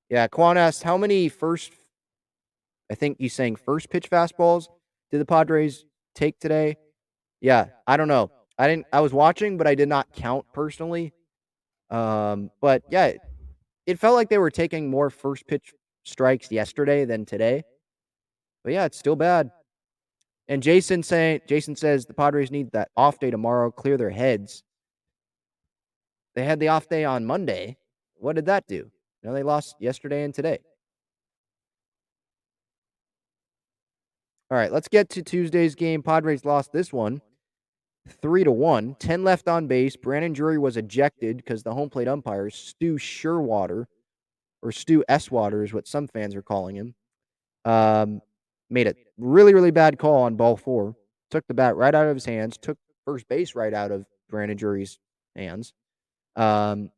[0.10, 1.74] Yeah, Quan asked how many first
[2.90, 4.68] I think he's saying first pitch fastballs
[5.12, 5.84] did the Padres
[6.16, 6.78] take today?
[7.42, 8.32] Yeah, I don't know.
[8.62, 11.14] I didn't I was watching, but I did not count personally.
[11.90, 13.22] Um, but yeah, it,
[13.88, 17.64] it felt like they were taking more first pitch strikes yesterday than today.
[18.64, 19.50] But yeah, it's still bad.
[20.48, 24.62] And Jason saying Jason says the Padres need that off day tomorrow, clear their heads.
[26.36, 27.78] They had the off day on Monday.
[28.14, 28.76] What did that do?
[28.76, 28.92] You
[29.24, 30.60] know, they lost yesterday and today.
[34.52, 36.04] All right, let's get to Tuesday's game.
[36.04, 37.24] Padres lost this one
[38.08, 38.96] three to one.
[39.00, 39.96] Ten left on base.
[39.96, 43.86] Brandon Drury was ejected because the home plate umpire, Stu Scheurwater,
[44.62, 46.96] or Stu Eswater is what some fans are calling him,
[47.66, 48.22] um,
[48.70, 50.96] made a really, really bad call on ball four.
[51.30, 52.58] Took the bat right out of his hands.
[52.58, 55.00] Took first base right out of Brandon Drury's
[55.36, 55.74] hands.
[56.36, 56.92] Um,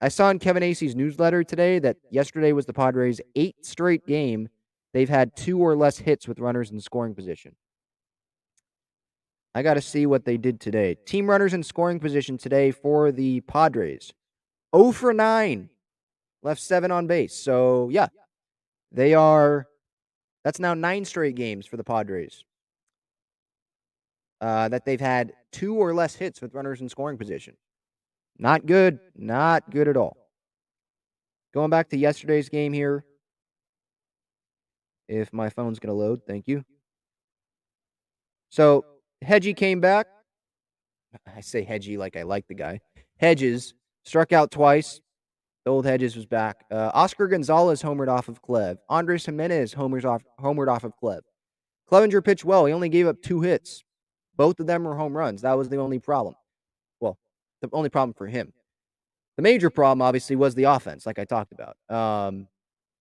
[0.00, 4.48] I saw in Kevin Acee's newsletter today that yesterday was the Padres' eighth straight game
[4.92, 7.54] they've had two or less hits with runners in scoring position.
[9.54, 10.94] I got to see what they did today.
[10.94, 14.12] Team runners in scoring position today for the Padres.
[14.74, 15.68] 0 for 9.
[16.42, 17.34] Left 7 on base.
[17.34, 18.08] So, yeah.
[18.90, 19.66] They are
[20.44, 22.44] that's now 9 straight games for the Padres.
[24.40, 27.56] Uh, that they've had two or less hits with runners in scoring position.
[28.38, 28.98] Not good.
[29.14, 30.16] Not good at all.
[31.54, 33.04] Going back to yesterday's game here.
[35.08, 36.64] If my phone's going to load, thank you.
[38.50, 38.84] So,
[39.22, 40.06] Hedgie came back.
[41.26, 42.80] I say Hedgie like I like the guy.
[43.18, 45.00] Hedges struck out twice.
[45.64, 46.64] The old Hedges was back.
[46.70, 48.78] Uh, Oscar Gonzalez homered off of Clev.
[48.88, 51.20] Andres Gimenez homers off, homered off of Clev.
[51.90, 52.66] Clevinger pitched well.
[52.66, 53.84] He only gave up two hits.
[54.36, 55.42] Both of them were home runs.
[55.42, 56.34] That was the only problem.
[57.00, 57.18] Well,
[57.60, 58.52] the only problem for him.
[59.36, 61.76] The major problem, obviously, was the offense, like I talked about.
[61.94, 62.48] Um,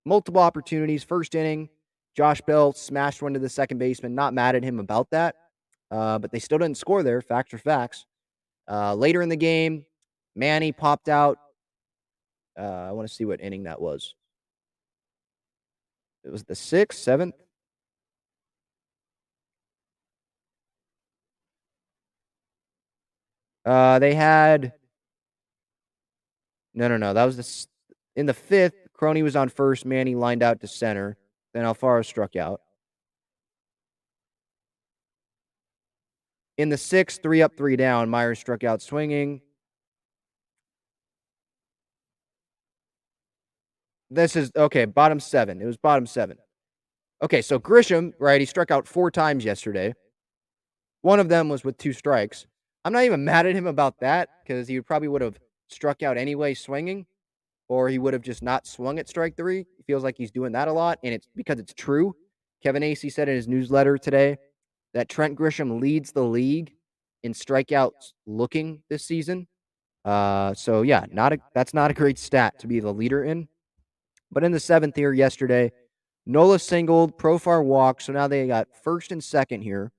[0.05, 1.03] multiple opportunities.
[1.03, 1.69] First inning,
[2.15, 4.13] Josh Bell smashed one to the second baseman.
[4.13, 5.35] Not mad at him about that.
[5.91, 7.21] Uh, but they still didn't score there.
[7.21, 8.05] Facts are facts.
[8.69, 9.85] Uh, later in the game,
[10.35, 11.37] Manny popped out.
[12.57, 14.15] Uh, I want to see what inning that was.
[16.23, 17.35] It was the sixth, seventh.
[23.65, 24.73] Uh, they had.
[26.73, 27.13] No, no, no.
[27.13, 27.67] That was the
[28.19, 28.75] in the fifth.
[28.93, 29.85] Crony was on first.
[29.85, 31.17] Manny lined out to center.
[31.53, 32.61] Then Alfaro struck out.
[36.57, 39.41] In the sixth, three up, three down, Myers struck out swinging.
[44.09, 45.61] This is okay, bottom seven.
[45.61, 46.37] It was bottom seven.
[47.23, 48.41] Okay, so Grisham, right?
[48.41, 49.93] He struck out four times yesterday.
[51.01, 52.45] One of them was with two strikes.
[52.83, 56.17] I'm not even mad at him about that because he probably would have struck out
[56.17, 57.05] anyway swinging,
[57.69, 59.65] or he would have just not swung at strike three.
[59.77, 62.13] He feels like he's doing that a lot, and it's because it's true.
[62.61, 64.37] Kevin Acee said in his newsletter today
[64.93, 66.73] that Trent Grisham leads the league
[67.23, 69.47] in strikeouts looking this season.
[70.03, 73.47] Uh, so yeah, not a, that's not a great stat to be the leader in.
[74.31, 75.71] But in the seventh here yesterday,
[76.25, 79.91] Nola singled, Profar walked, so now they got first and second here.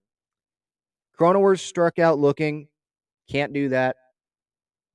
[1.19, 2.69] Cronenworth struck out looking,
[3.29, 3.97] can't do that.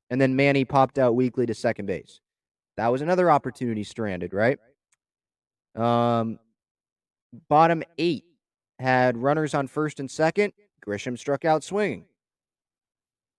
[0.10, 2.22] And then Manny popped out weakly to second base.
[2.78, 4.58] That was another opportunity stranded, right?
[5.76, 6.40] Um,
[7.50, 8.24] bottom eight
[8.80, 10.54] had runners on first and second.
[10.86, 12.06] Grisham struck out swinging.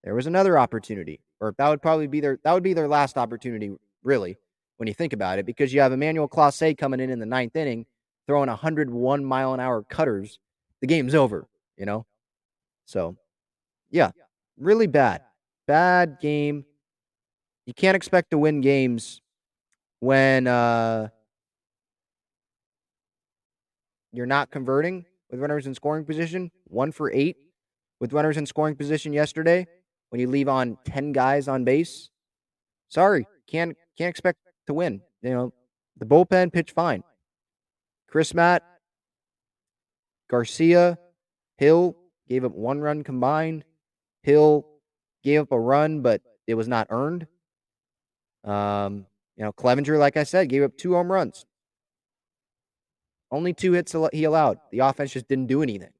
[0.03, 3.17] There was another opportunity, or that would probably be their that would be their last
[3.17, 3.71] opportunity,
[4.03, 4.37] really,
[4.77, 7.55] when you think about it, because you have Emmanuel Clase coming in in the ninth
[7.55, 7.85] inning,
[8.27, 10.39] throwing 101 mile an hour cutters.
[10.81, 11.47] The game's over,
[11.77, 12.05] you know.
[12.85, 13.17] So,
[13.91, 14.11] yeah,
[14.57, 15.23] really bad,
[15.67, 16.65] bad game.
[17.65, 19.21] You can't expect to win games
[19.99, 21.09] when uh,
[24.13, 27.37] you're not converting with runners in scoring position, one for eight
[27.99, 29.67] with runners in scoring position yesterday.
[30.09, 32.09] When you leave on ten guys on base,
[32.89, 35.01] sorry, can't can't expect to win.
[35.21, 35.53] You know,
[35.97, 37.03] the bullpen pitched fine.
[38.11, 38.61] Crismatt,
[40.29, 40.97] Garcia,
[41.57, 41.95] Hill
[42.27, 43.65] gave up one run combined.
[44.23, 44.65] Hill
[45.23, 47.27] gave up a run, but it was not earned.
[48.43, 49.05] Um,
[49.37, 51.45] you know, Clevinger, like I said, gave up two home runs.
[53.31, 54.59] Only two hits he allowed.
[54.71, 55.91] The offense just didn't do anything.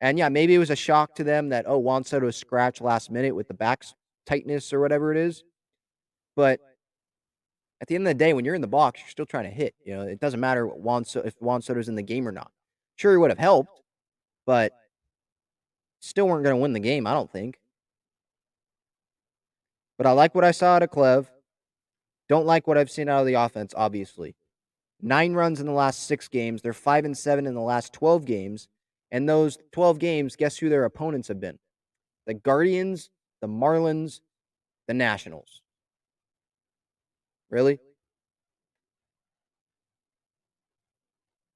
[0.00, 3.10] And yeah, maybe it was a shock to them that, oh, Juan Soto scratched last
[3.10, 3.84] minute with the back
[4.26, 5.42] tightness or whatever it is.
[6.36, 6.60] But
[7.80, 9.50] at the end of the day, when you're in the box, you're still trying to
[9.50, 9.74] hit.
[9.84, 12.50] You know, it doesn't matter Juan so- if Juan Soto's in the game or not.
[12.96, 13.82] Sure, he would have helped,
[14.46, 14.72] but
[16.00, 17.58] still weren't going to win the game, I don't think.
[19.96, 21.26] But I like what I saw out of Clev.
[22.28, 24.36] Don't like what I've seen out of the offense, obviously.
[25.00, 26.62] Nine runs in the last six games.
[26.62, 28.68] They're five and seven in the last 12 games.
[29.10, 31.58] And those 12 games, guess who their opponents have been?
[32.26, 34.20] The Guardians, the Marlins,
[34.86, 35.62] the Nationals.
[37.50, 37.78] Really?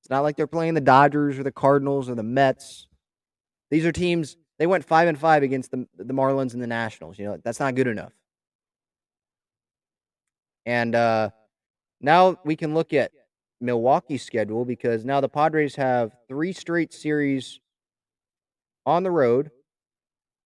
[0.00, 2.86] It's not like they're playing the Dodgers or the Cardinals or the Mets.
[3.70, 7.18] These are teams, they went 5 and 5 against the the Marlins and the Nationals,
[7.18, 7.38] you know.
[7.42, 8.12] That's not good enough.
[10.66, 11.30] And uh
[12.00, 13.12] now we can look at
[13.62, 17.60] Milwaukee's schedule because now the Padres have three straight series
[18.84, 19.50] on the road.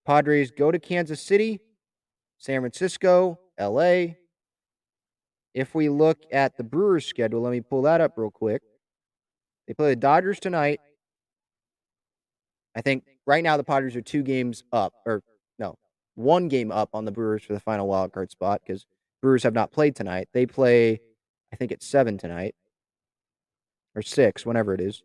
[0.05, 1.59] Padres go to Kansas City,
[2.39, 4.15] San Francisco, LA.
[5.55, 8.63] If we look at the Brewers schedule, let me pull that up real quick.
[9.67, 10.81] They play the Dodgers tonight.
[12.77, 15.23] I think right now the Padres are two games up, or
[15.59, 15.79] no,
[16.15, 18.85] one game up on the Brewers for the final wild card spot because
[19.23, 20.29] Brewers have not played tonight.
[20.35, 21.01] They play,
[21.53, 22.55] I think it's seven tonight
[23.97, 25.03] or six, whenever it is.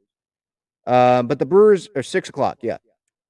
[0.85, 2.59] Um, but the Brewers are six o'clock.
[2.61, 2.77] Yeah.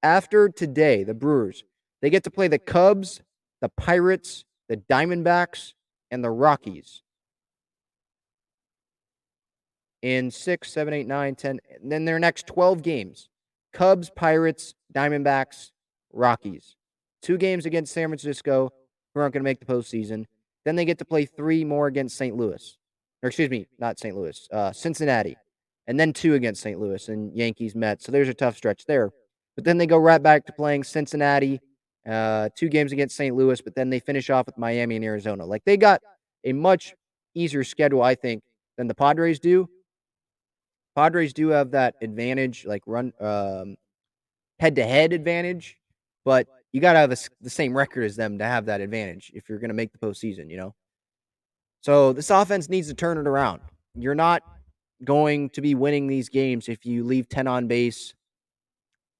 [0.03, 1.63] After today, the Brewers
[2.01, 3.21] they get to play the Cubs,
[3.61, 5.73] the Pirates, the Diamondbacks,
[6.09, 7.03] and the Rockies
[10.01, 11.59] in six, seven, eight, nine, ten.
[11.79, 13.29] And then their next twelve games:
[13.73, 15.71] Cubs, Pirates, Diamondbacks,
[16.11, 16.75] Rockies.
[17.21, 18.71] Two games against San Francisco,
[19.13, 20.25] who aren't going to make the postseason.
[20.65, 22.35] Then they get to play three more against St.
[22.35, 22.77] Louis,
[23.21, 24.15] or excuse me, not St.
[24.15, 25.37] Louis, uh, Cincinnati
[25.87, 26.79] and then two against St.
[26.79, 28.05] Louis and Yankees Mets.
[28.05, 29.11] So there's a tough stretch there.
[29.55, 31.59] But then they go right back to playing Cincinnati,
[32.09, 33.35] uh, two games against St.
[33.35, 35.45] Louis, but then they finish off with Miami and Arizona.
[35.45, 36.01] Like they got
[36.43, 36.93] a much
[37.35, 38.43] easier schedule, I think,
[38.77, 39.69] than the Padres do.
[40.95, 43.13] Padres do have that advantage, like run
[44.59, 45.77] head to head advantage,
[46.25, 49.31] but you got to have a, the same record as them to have that advantage
[49.33, 50.73] if you're going to make the postseason, you know?
[51.81, 53.61] So this offense needs to turn it around.
[53.95, 54.43] You're not
[55.03, 58.13] going to be winning these games if you leave 10 on base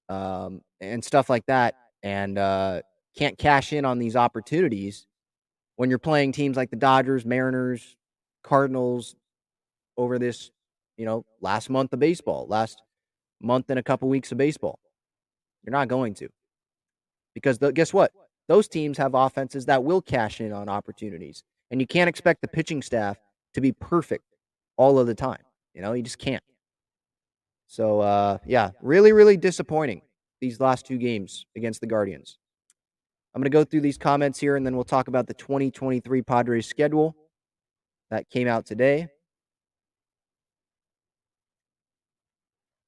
[0.10, 2.82] um, and stuff like that and uh,
[3.16, 5.08] can't cash in on these opportunities
[5.76, 7.96] when you're playing teams like the Dodgers, Mariners,
[8.44, 9.16] Cardinals
[9.98, 10.52] over this,
[10.98, 12.82] you know, last month of baseball, last
[13.42, 14.80] month and a couple weeks of baseball.
[15.64, 16.30] You're not going to.
[17.34, 18.12] Because the, guess what?
[18.48, 21.44] Those teams have offenses that will cash in on opportunities.
[21.70, 23.18] And you can't expect the pitching staff
[23.54, 24.26] to be perfect
[24.78, 25.42] all of the time.
[25.74, 26.44] You know, you just can't.
[27.68, 30.02] So uh, yeah, really, really disappointing
[30.42, 32.38] these last two games against the Guardians.
[33.34, 36.22] I'm going to go through these comments here, and then we'll talk about the 2023
[36.22, 37.16] Padres schedule
[38.10, 39.08] that came out today.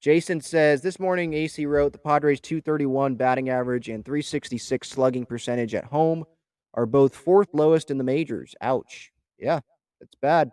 [0.01, 5.73] Jason says this morning Acee wrote the Padres 231 batting average and 366 slugging percentage
[5.73, 6.25] at home
[6.73, 8.53] are both fourth lowest in the majors.
[8.59, 9.13] Ouch.
[9.39, 9.61] Yeah,
[10.01, 10.51] that's bad.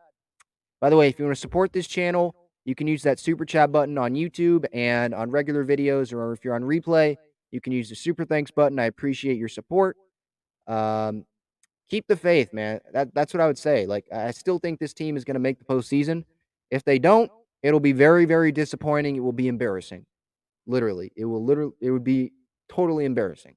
[0.81, 3.45] By the way, if you want to support this channel, you can use that super
[3.45, 7.17] chat button on YouTube and on regular videos, or if you're on replay,
[7.51, 8.79] you can use the super thanks button.
[8.79, 9.97] I appreciate your support.
[10.67, 11.25] Um,
[11.89, 12.81] keep the faith, man.
[12.93, 13.87] That, that's what I would say.
[13.87, 16.25] Like, I still think this team is going to make the postseason.
[16.71, 17.31] If they don't,
[17.63, 19.17] it'll be very, very disappointing.
[19.17, 20.07] It will be embarrassing.
[20.67, 22.33] Literally, it will literally, it would be
[22.69, 23.57] totally embarrassing.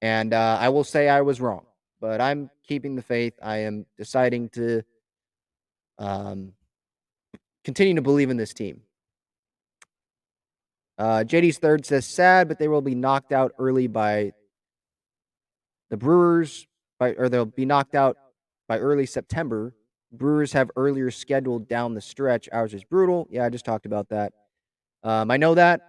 [0.00, 1.64] And uh, I will say I was wrong,
[2.00, 3.34] but I'm keeping the faith.
[3.40, 4.82] I am deciding to
[5.98, 6.52] um,
[7.64, 8.82] continue to believe in this team.
[10.98, 14.32] Uh, JD's third says sad, but they will be knocked out early by
[15.90, 16.66] the Brewers,
[16.98, 18.16] by, or they'll be knocked out
[18.68, 19.74] by early September.
[20.12, 22.48] Brewers have earlier scheduled down the stretch.
[22.52, 23.26] Ours is brutal.
[23.30, 24.32] Yeah, I just talked about that.
[25.02, 25.80] Um, I know that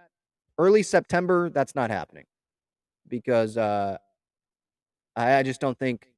[0.58, 2.24] early September, that's not happening
[3.08, 3.98] because uh,
[5.16, 6.08] I, I just don't think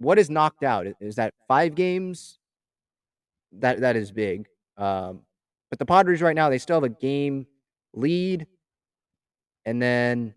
[0.00, 0.86] what is knocked out?
[1.00, 2.38] Is that five games?
[3.52, 4.48] That that is big.
[4.76, 5.20] Um,
[5.68, 7.46] but the Padres right now they still have a game
[7.92, 8.46] lead,
[9.64, 10.34] and then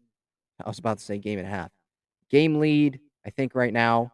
[0.63, 1.71] I was about to say game and a half.
[2.29, 4.11] Game lead, I think right now,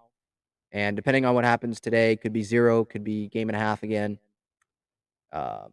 [0.72, 3.82] and depending on what happens today, could be zero, could be game and a half
[3.82, 4.20] again.
[5.34, 5.68] Uh,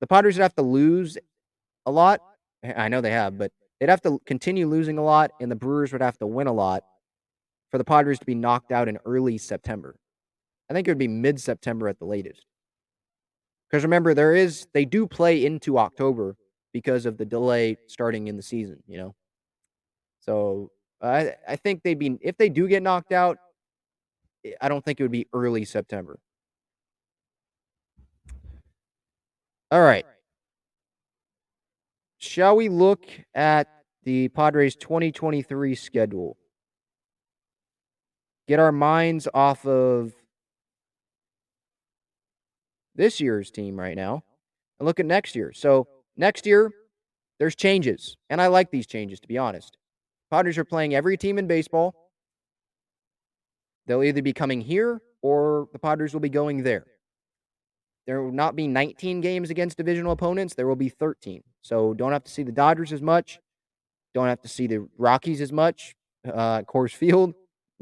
[0.00, 1.16] the Padres would have to lose
[1.86, 2.20] a lot.
[2.76, 3.50] I know they have, but
[3.80, 6.52] they'd have to continue losing a lot, and the Brewers would have to win a
[6.52, 6.84] lot
[7.74, 9.96] for the Padres to be knocked out in early September.
[10.70, 12.46] I think it would be mid September at the latest.
[13.68, 16.36] Because remember, there is they do play into October
[16.72, 19.16] because of the delay starting in the season, you know.
[20.20, 20.70] So
[21.02, 23.38] I I think they'd be if they do get knocked out,
[24.44, 26.20] eh, I don't think it would be early September.
[29.72, 30.06] All right.
[32.18, 33.04] Shall we look
[33.34, 33.66] at
[34.04, 36.36] the Padres 2023 schedule?
[38.46, 40.12] Get our minds off of
[42.94, 44.22] this year's team right now
[44.78, 45.52] and look at next year.
[45.52, 46.70] So, next year,
[47.38, 48.16] there's changes.
[48.30, 49.78] And I like these changes, to be honest.
[50.30, 51.94] Padres are playing every team in baseball.
[53.86, 56.86] They'll either be coming here or the Padres will be going there.
[58.06, 60.54] There will not be 19 games against divisional opponents.
[60.54, 61.42] There will be 13.
[61.62, 63.40] So don't have to see the Dodgers as much.
[64.12, 65.94] Don't have to see the Rockies as much.
[66.26, 67.34] Uh, Coors Field,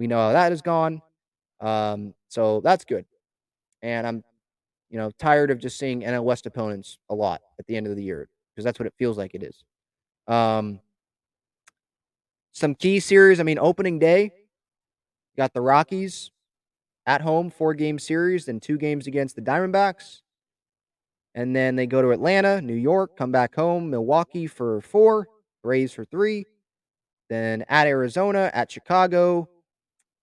[0.02, 1.00] we know how that is gone.
[1.60, 3.04] Um, so that's good.
[3.82, 4.24] And I'm,
[4.90, 7.94] you know, tired of just seeing NL West opponents a lot at the end of
[7.94, 9.62] the year because that's what it feels like it is.
[10.26, 10.80] Um,
[12.50, 13.38] some key series.
[13.38, 14.32] I mean, opening day,
[15.36, 16.32] got the Rockies
[17.06, 20.22] at home, four game series, then two games against the Diamondbacks.
[21.36, 25.28] And then they go to Atlanta, New York, come back home, Milwaukee for four,
[25.62, 26.44] Braves for three.
[27.30, 29.48] Then at Arizona, at Chicago,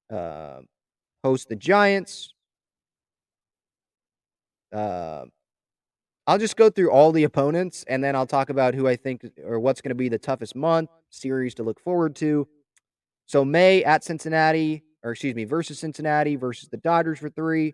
[0.10, 0.60] uh,
[1.24, 2.34] host the Giants.
[4.74, 5.26] Uh,
[6.28, 9.26] I'll just go through all the opponents and then I'll talk about who I think
[9.44, 12.48] or what's going to be the toughest month, series to look forward to.
[13.26, 17.74] So, May at Cincinnati, or excuse me, versus Cincinnati versus the Dodgers for three,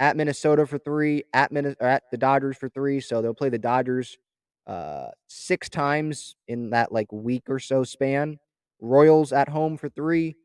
[0.00, 3.00] at Minnesota for three, at Min- at the Dodgers for three.
[3.00, 4.18] So they'll play the Dodgers
[4.66, 8.38] uh, six times in that like week or so span.
[8.80, 10.36] Royals at home for three,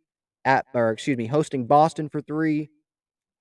[0.45, 2.69] at or excuse me, hosting Boston for three.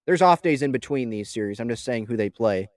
[0.07, 1.61] There's off days in between these series.
[1.61, 2.68] I'm just saying who they play.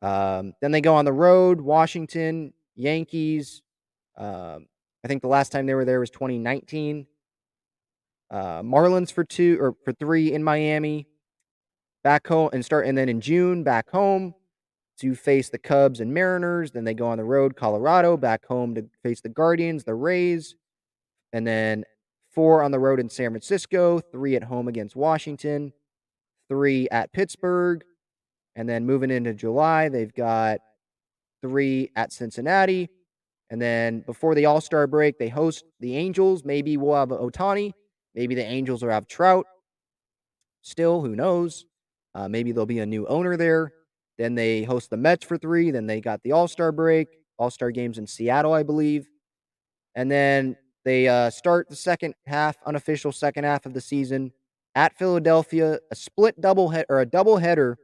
[0.00, 3.62] Um, then they go on the road, Washington, Yankees.
[4.16, 4.66] Um,
[5.04, 7.06] I think the last time they were there was 2019
[8.30, 11.06] uh, Marlins for two or for three in Miami.
[12.04, 14.34] Back home and start, and then in June, back home
[15.00, 16.70] to face the Cubs and Mariners.
[16.70, 20.54] Then they go on the road, Colorado, back home to face the Guardians, the Rays,
[21.32, 21.84] and then
[22.30, 25.72] four on the road in San Francisco, three at home against Washington,
[26.48, 27.84] three at Pittsburgh,
[28.56, 30.60] and then moving into July, they've got
[31.42, 32.88] three at Cincinnati.
[33.50, 36.44] And then before the All Star break, they host the Angels.
[36.44, 37.72] Maybe we'll have Ohtani.
[38.14, 39.46] Maybe the Angels will have Trout.
[40.62, 41.64] Still, who knows?
[42.14, 43.72] Uh, maybe there'll be a new owner there.
[44.18, 45.70] Then they host the Mets for three.
[45.70, 47.08] Then they got the All Star break,
[47.38, 49.08] All Star games in Seattle, I believe.
[49.94, 50.56] And then
[50.88, 54.32] they uh, start the second half, unofficial second half of the season
[54.74, 57.76] at Philadelphia, a split double head or a double header,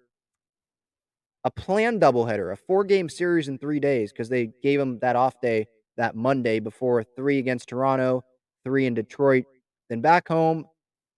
[1.45, 4.99] a planned double header, a four game series in three days because they gave them
[5.01, 5.67] that off day
[5.99, 8.25] that Monday before three against Toronto,
[8.65, 9.45] three in Detroit,
[9.91, 10.65] then back home,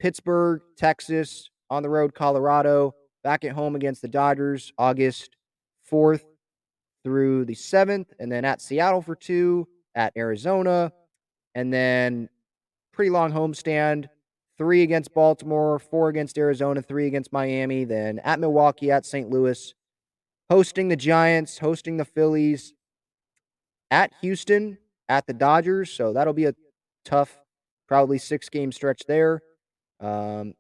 [0.01, 5.37] Pittsburgh, Texas, on the road, Colorado, back at home against the Dodgers, August
[5.89, 6.25] 4th
[7.05, 10.91] through the 7th, and then at Seattle for two, at Arizona,
[11.57, 12.29] and then
[12.93, 14.09] pretty long homestand.
[14.59, 19.29] Three against Baltimore, four against Arizona, three against Miami, then at Milwaukee, at St.
[19.29, 19.75] Louis,
[20.49, 22.73] hosting the Giants, hosting the Phillies,
[23.91, 24.79] at Houston,
[25.09, 25.91] at the Dodgers.
[25.91, 26.55] So that'll be a
[27.05, 27.37] tough
[27.89, 29.43] probably six game stretch there.
[30.01, 30.55] Um,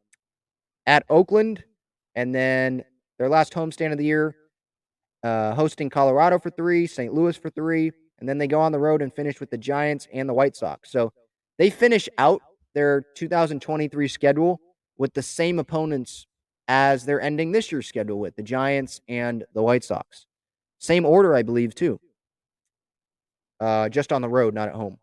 [0.86, 1.64] at Oakland,
[2.14, 2.84] and then
[3.18, 4.34] their last homestand of the year,
[5.22, 7.12] uh, hosting Colorado for three, St.
[7.12, 10.08] Louis for three, and then they go on the road and finish with the Giants
[10.12, 10.90] and the White Sox.
[10.90, 11.12] So
[11.58, 12.42] they finish out
[12.74, 14.60] their 2023 schedule
[14.98, 16.26] with the same opponents
[16.68, 20.26] as they're ending this year's schedule with the Giants and the White Sox.
[20.78, 22.00] Same order, I believe, too.
[23.60, 24.98] Uh, just on the road, not at home.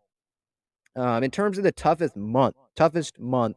[0.96, 3.56] Um, in terms of the toughest month, toughest month,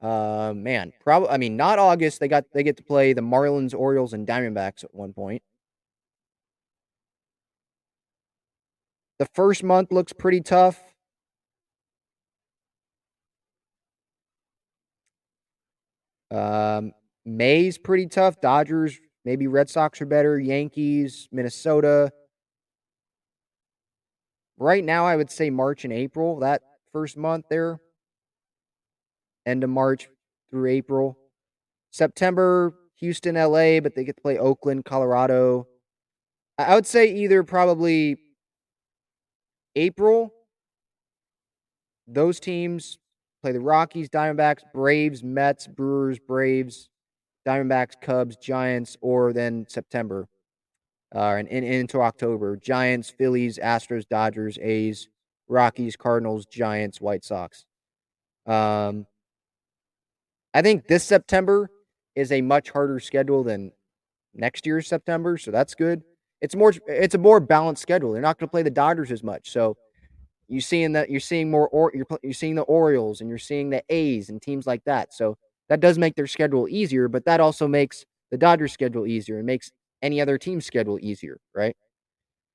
[0.00, 1.28] uh, man, probably.
[1.28, 2.20] I mean, not August.
[2.20, 5.42] They got they get to play the Marlins, Orioles, and Diamondbacks at one point.
[9.20, 10.82] The first month looks pretty tough.
[16.30, 16.92] Um,
[17.26, 18.40] May's pretty tough.
[18.40, 20.40] Dodgers, maybe Red Sox are better.
[20.40, 22.10] Yankees, Minnesota,
[24.56, 27.78] right now, I would say March and April, that first month there,
[29.44, 30.08] end of March
[30.50, 31.18] through April.
[31.90, 35.66] September, Houston, LA, but they get to play Oakland, Colorado.
[36.56, 38.16] I would say either probably
[39.76, 40.32] April
[42.12, 42.98] those teams
[43.42, 46.88] play the Rockies, Diamondbacks, Braves, Mets, Brewers, Braves,
[47.46, 50.28] Diamondbacks, Cubs, Giants, or then September
[51.14, 55.08] uh, and, and into October, Giants, Phillies, Astros, Dodgers, A's,
[55.48, 57.64] Rockies, Cardinals, Giants, White Sox.
[58.46, 59.06] Um,
[60.52, 61.70] I think this September
[62.14, 63.72] is a much harder schedule than
[64.34, 66.02] next year's September, so that's good.
[66.40, 68.12] It's more it's a more balanced schedule.
[68.12, 69.76] They're not going to play the Dodgers as much, so
[70.48, 73.70] you're seeing that you're seeing more or you're you're seeing the Orioles and you're seeing
[73.70, 75.12] the A's and teams like that.
[75.14, 75.36] So
[75.68, 79.46] that does make their schedule easier, but that also makes the Dodgers schedule easier and
[79.46, 79.70] makes
[80.02, 81.76] any other team's schedule easier, right?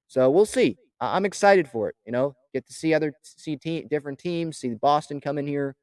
[0.08, 0.78] So we'll see.
[1.00, 1.96] I'm excited for it.
[2.06, 3.56] You know, get to see other see
[3.90, 5.76] different teams, see Boston come in here,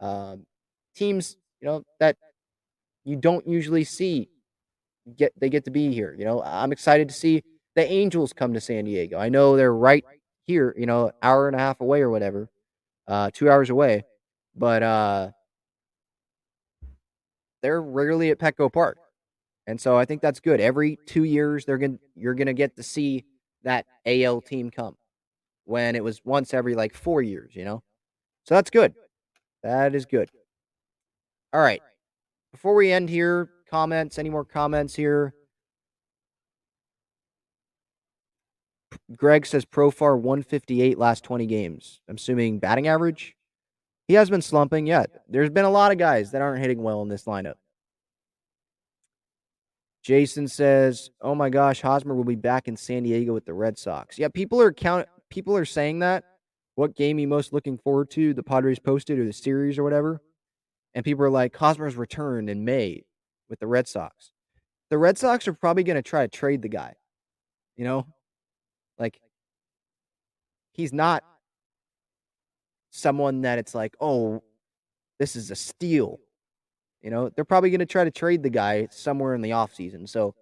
[0.00, 0.44] um,
[0.94, 2.16] teams you know that
[3.04, 4.28] you don't usually see
[5.16, 6.14] get they get to be here.
[6.18, 7.42] You know, I'm excited to see
[7.74, 9.18] the Angels come to San Diego.
[9.18, 10.04] I know they're right
[10.44, 12.48] here, you know, hour and a half away or whatever,
[13.06, 14.04] uh, two hours away,
[14.54, 15.30] but uh,
[17.62, 18.98] they're rarely at Petco Park.
[19.66, 20.60] And so I think that's good.
[20.60, 23.24] Every two years, they're gonna you're gonna get to see
[23.64, 24.96] that AL team come.
[25.64, 27.82] When it was once every like four years, you know.
[28.44, 28.94] So that's good.
[29.64, 30.30] That is good.
[31.52, 31.82] All right.
[32.52, 34.18] Before we end here, comments.
[34.18, 35.34] Any more comments here?
[39.14, 42.00] Greg says Profar 158 last 20 games.
[42.08, 43.36] I'm assuming batting average.
[44.08, 44.86] He has been slumping.
[44.86, 45.22] yet.
[45.28, 47.54] there's been a lot of guys that aren't hitting well in this lineup.
[50.02, 53.76] Jason says, "Oh my gosh, Hosmer will be back in San Diego with the Red
[53.76, 55.08] Sox." Yeah, people are count.
[55.30, 56.24] People are saying that.
[56.76, 58.32] What game you most looking forward to?
[58.32, 60.20] The Padres posted or the series or whatever,
[60.94, 63.05] and people are like, "Hosmer's returned in May
[63.48, 64.32] with the Red Sox."
[64.90, 66.94] The Red Sox are probably going to try to trade the guy.
[67.76, 68.06] You know,
[68.98, 69.20] like
[70.72, 71.24] he's not
[72.90, 74.42] someone that it's like, "Oh,
[75.18, 76.20] this is a steal."
[77.02, 80.08] You know, they're probably going to try to trade the guy somewhere in the offseason.
[80.08, 80.34] So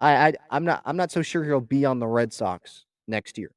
[0.00, 3.38] I, I I'm not I'm not so sure he'll be on the Red Sox next
[3.38, 3.50] year.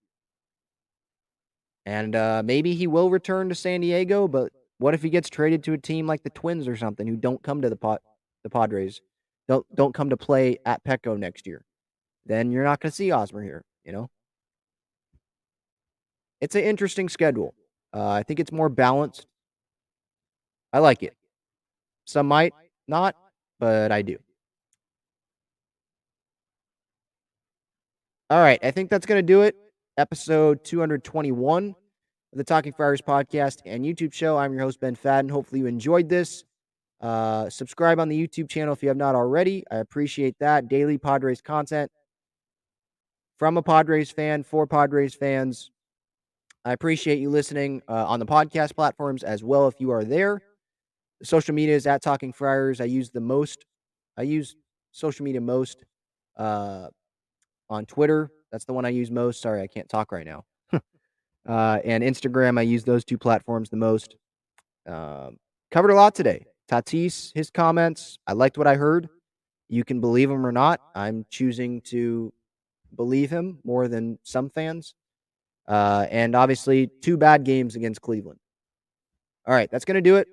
[1.86, 5.64] And uh, maybe he will return to San Diego, but what if he gets traded
[5.66, 8.02] to a team like the Twins or something who don't come to the pot
[8.46, 9.02] the Padres,
[9.48, 11.66] don't don't come to play at Petco next year?
[12.28, 13.66] Then you're not going to see Hosmer here.
[13.84, 14.10] You know,
[16.40, 17.56] it's an interesting schedule.
[17.94, 19.26] Uh, I think it's more balanced.
[20.72, 21.16] I like it.
[22.06, 22.54] Some might
[22.88, 23.16] not,
[23.60, 24.18] but I do.
[28.30, 29.56] All right, I think that's going to do it.
[29.98, 31.76] Episode 221 of
[32.38, 34.38] the Talking Friars podcast and YouTube show.
[34.38, 35.32] I'm your host, Ben Fadden.
[35.32, 36.44] Hopefully, you enjoyed this.
[37.02, 39.64] Uh, subscribe on the YouTube channel if you have not already.
[39.70, 40.68] I appreciate that.
[40.68, 41.92] Daily Padres content
[43.38, 45.72] from a Padres fan for Padres fans.
[46.64, 50.42] I appreciate you listening uh, on the podcast platforms as well if you are there.
[51.20, 52.82] The social media is at Talking Friars.
[52.82, 53.66] I use the most.
[54.18, 54.56] I use
[54.92, 55.86] social media most
[56.38, 56.88] uh,
[57.70, 58.32] on Twitter.
[58.52, 59.42] That's the one I use most.
[59.42, 60.46] Sorry, I can't talk right now.
[60.74, 64.16] uh, and Instagram, I use those two platforms the most.
[64.88, 65.38] Um,
[65.72, 66.46] covered a lot today.
[66.70, 68.18] Tatis, his comments.
[68.28, 69.10] I liked what I heard.
[69.68, 70.82] You can believe him or not.
[70.96, 72.32] I'm choosing to
[72.96, 74.94] believe him more than some fans.
[75.68, 78.40] Uh, and obviously, two bad games against Cleveland.
[79.48, 80.28] All right, that's going to do it.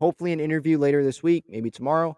[0.00, 2.16] Hopefully, an interview later this week, maybe tomorrow.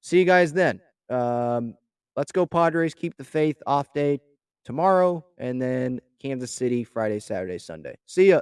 [0.00, 0.80] See you guys then.
[1.08, 1.74] Um,
[2.16, 2.94] let's go, Padres.
[2.94, 4.20] Keep the faith off day
[4.64, 7.96] tomorrow, and then Kansas City Friday, Saturday, Sunday.
[8.06, 8.40] See ya.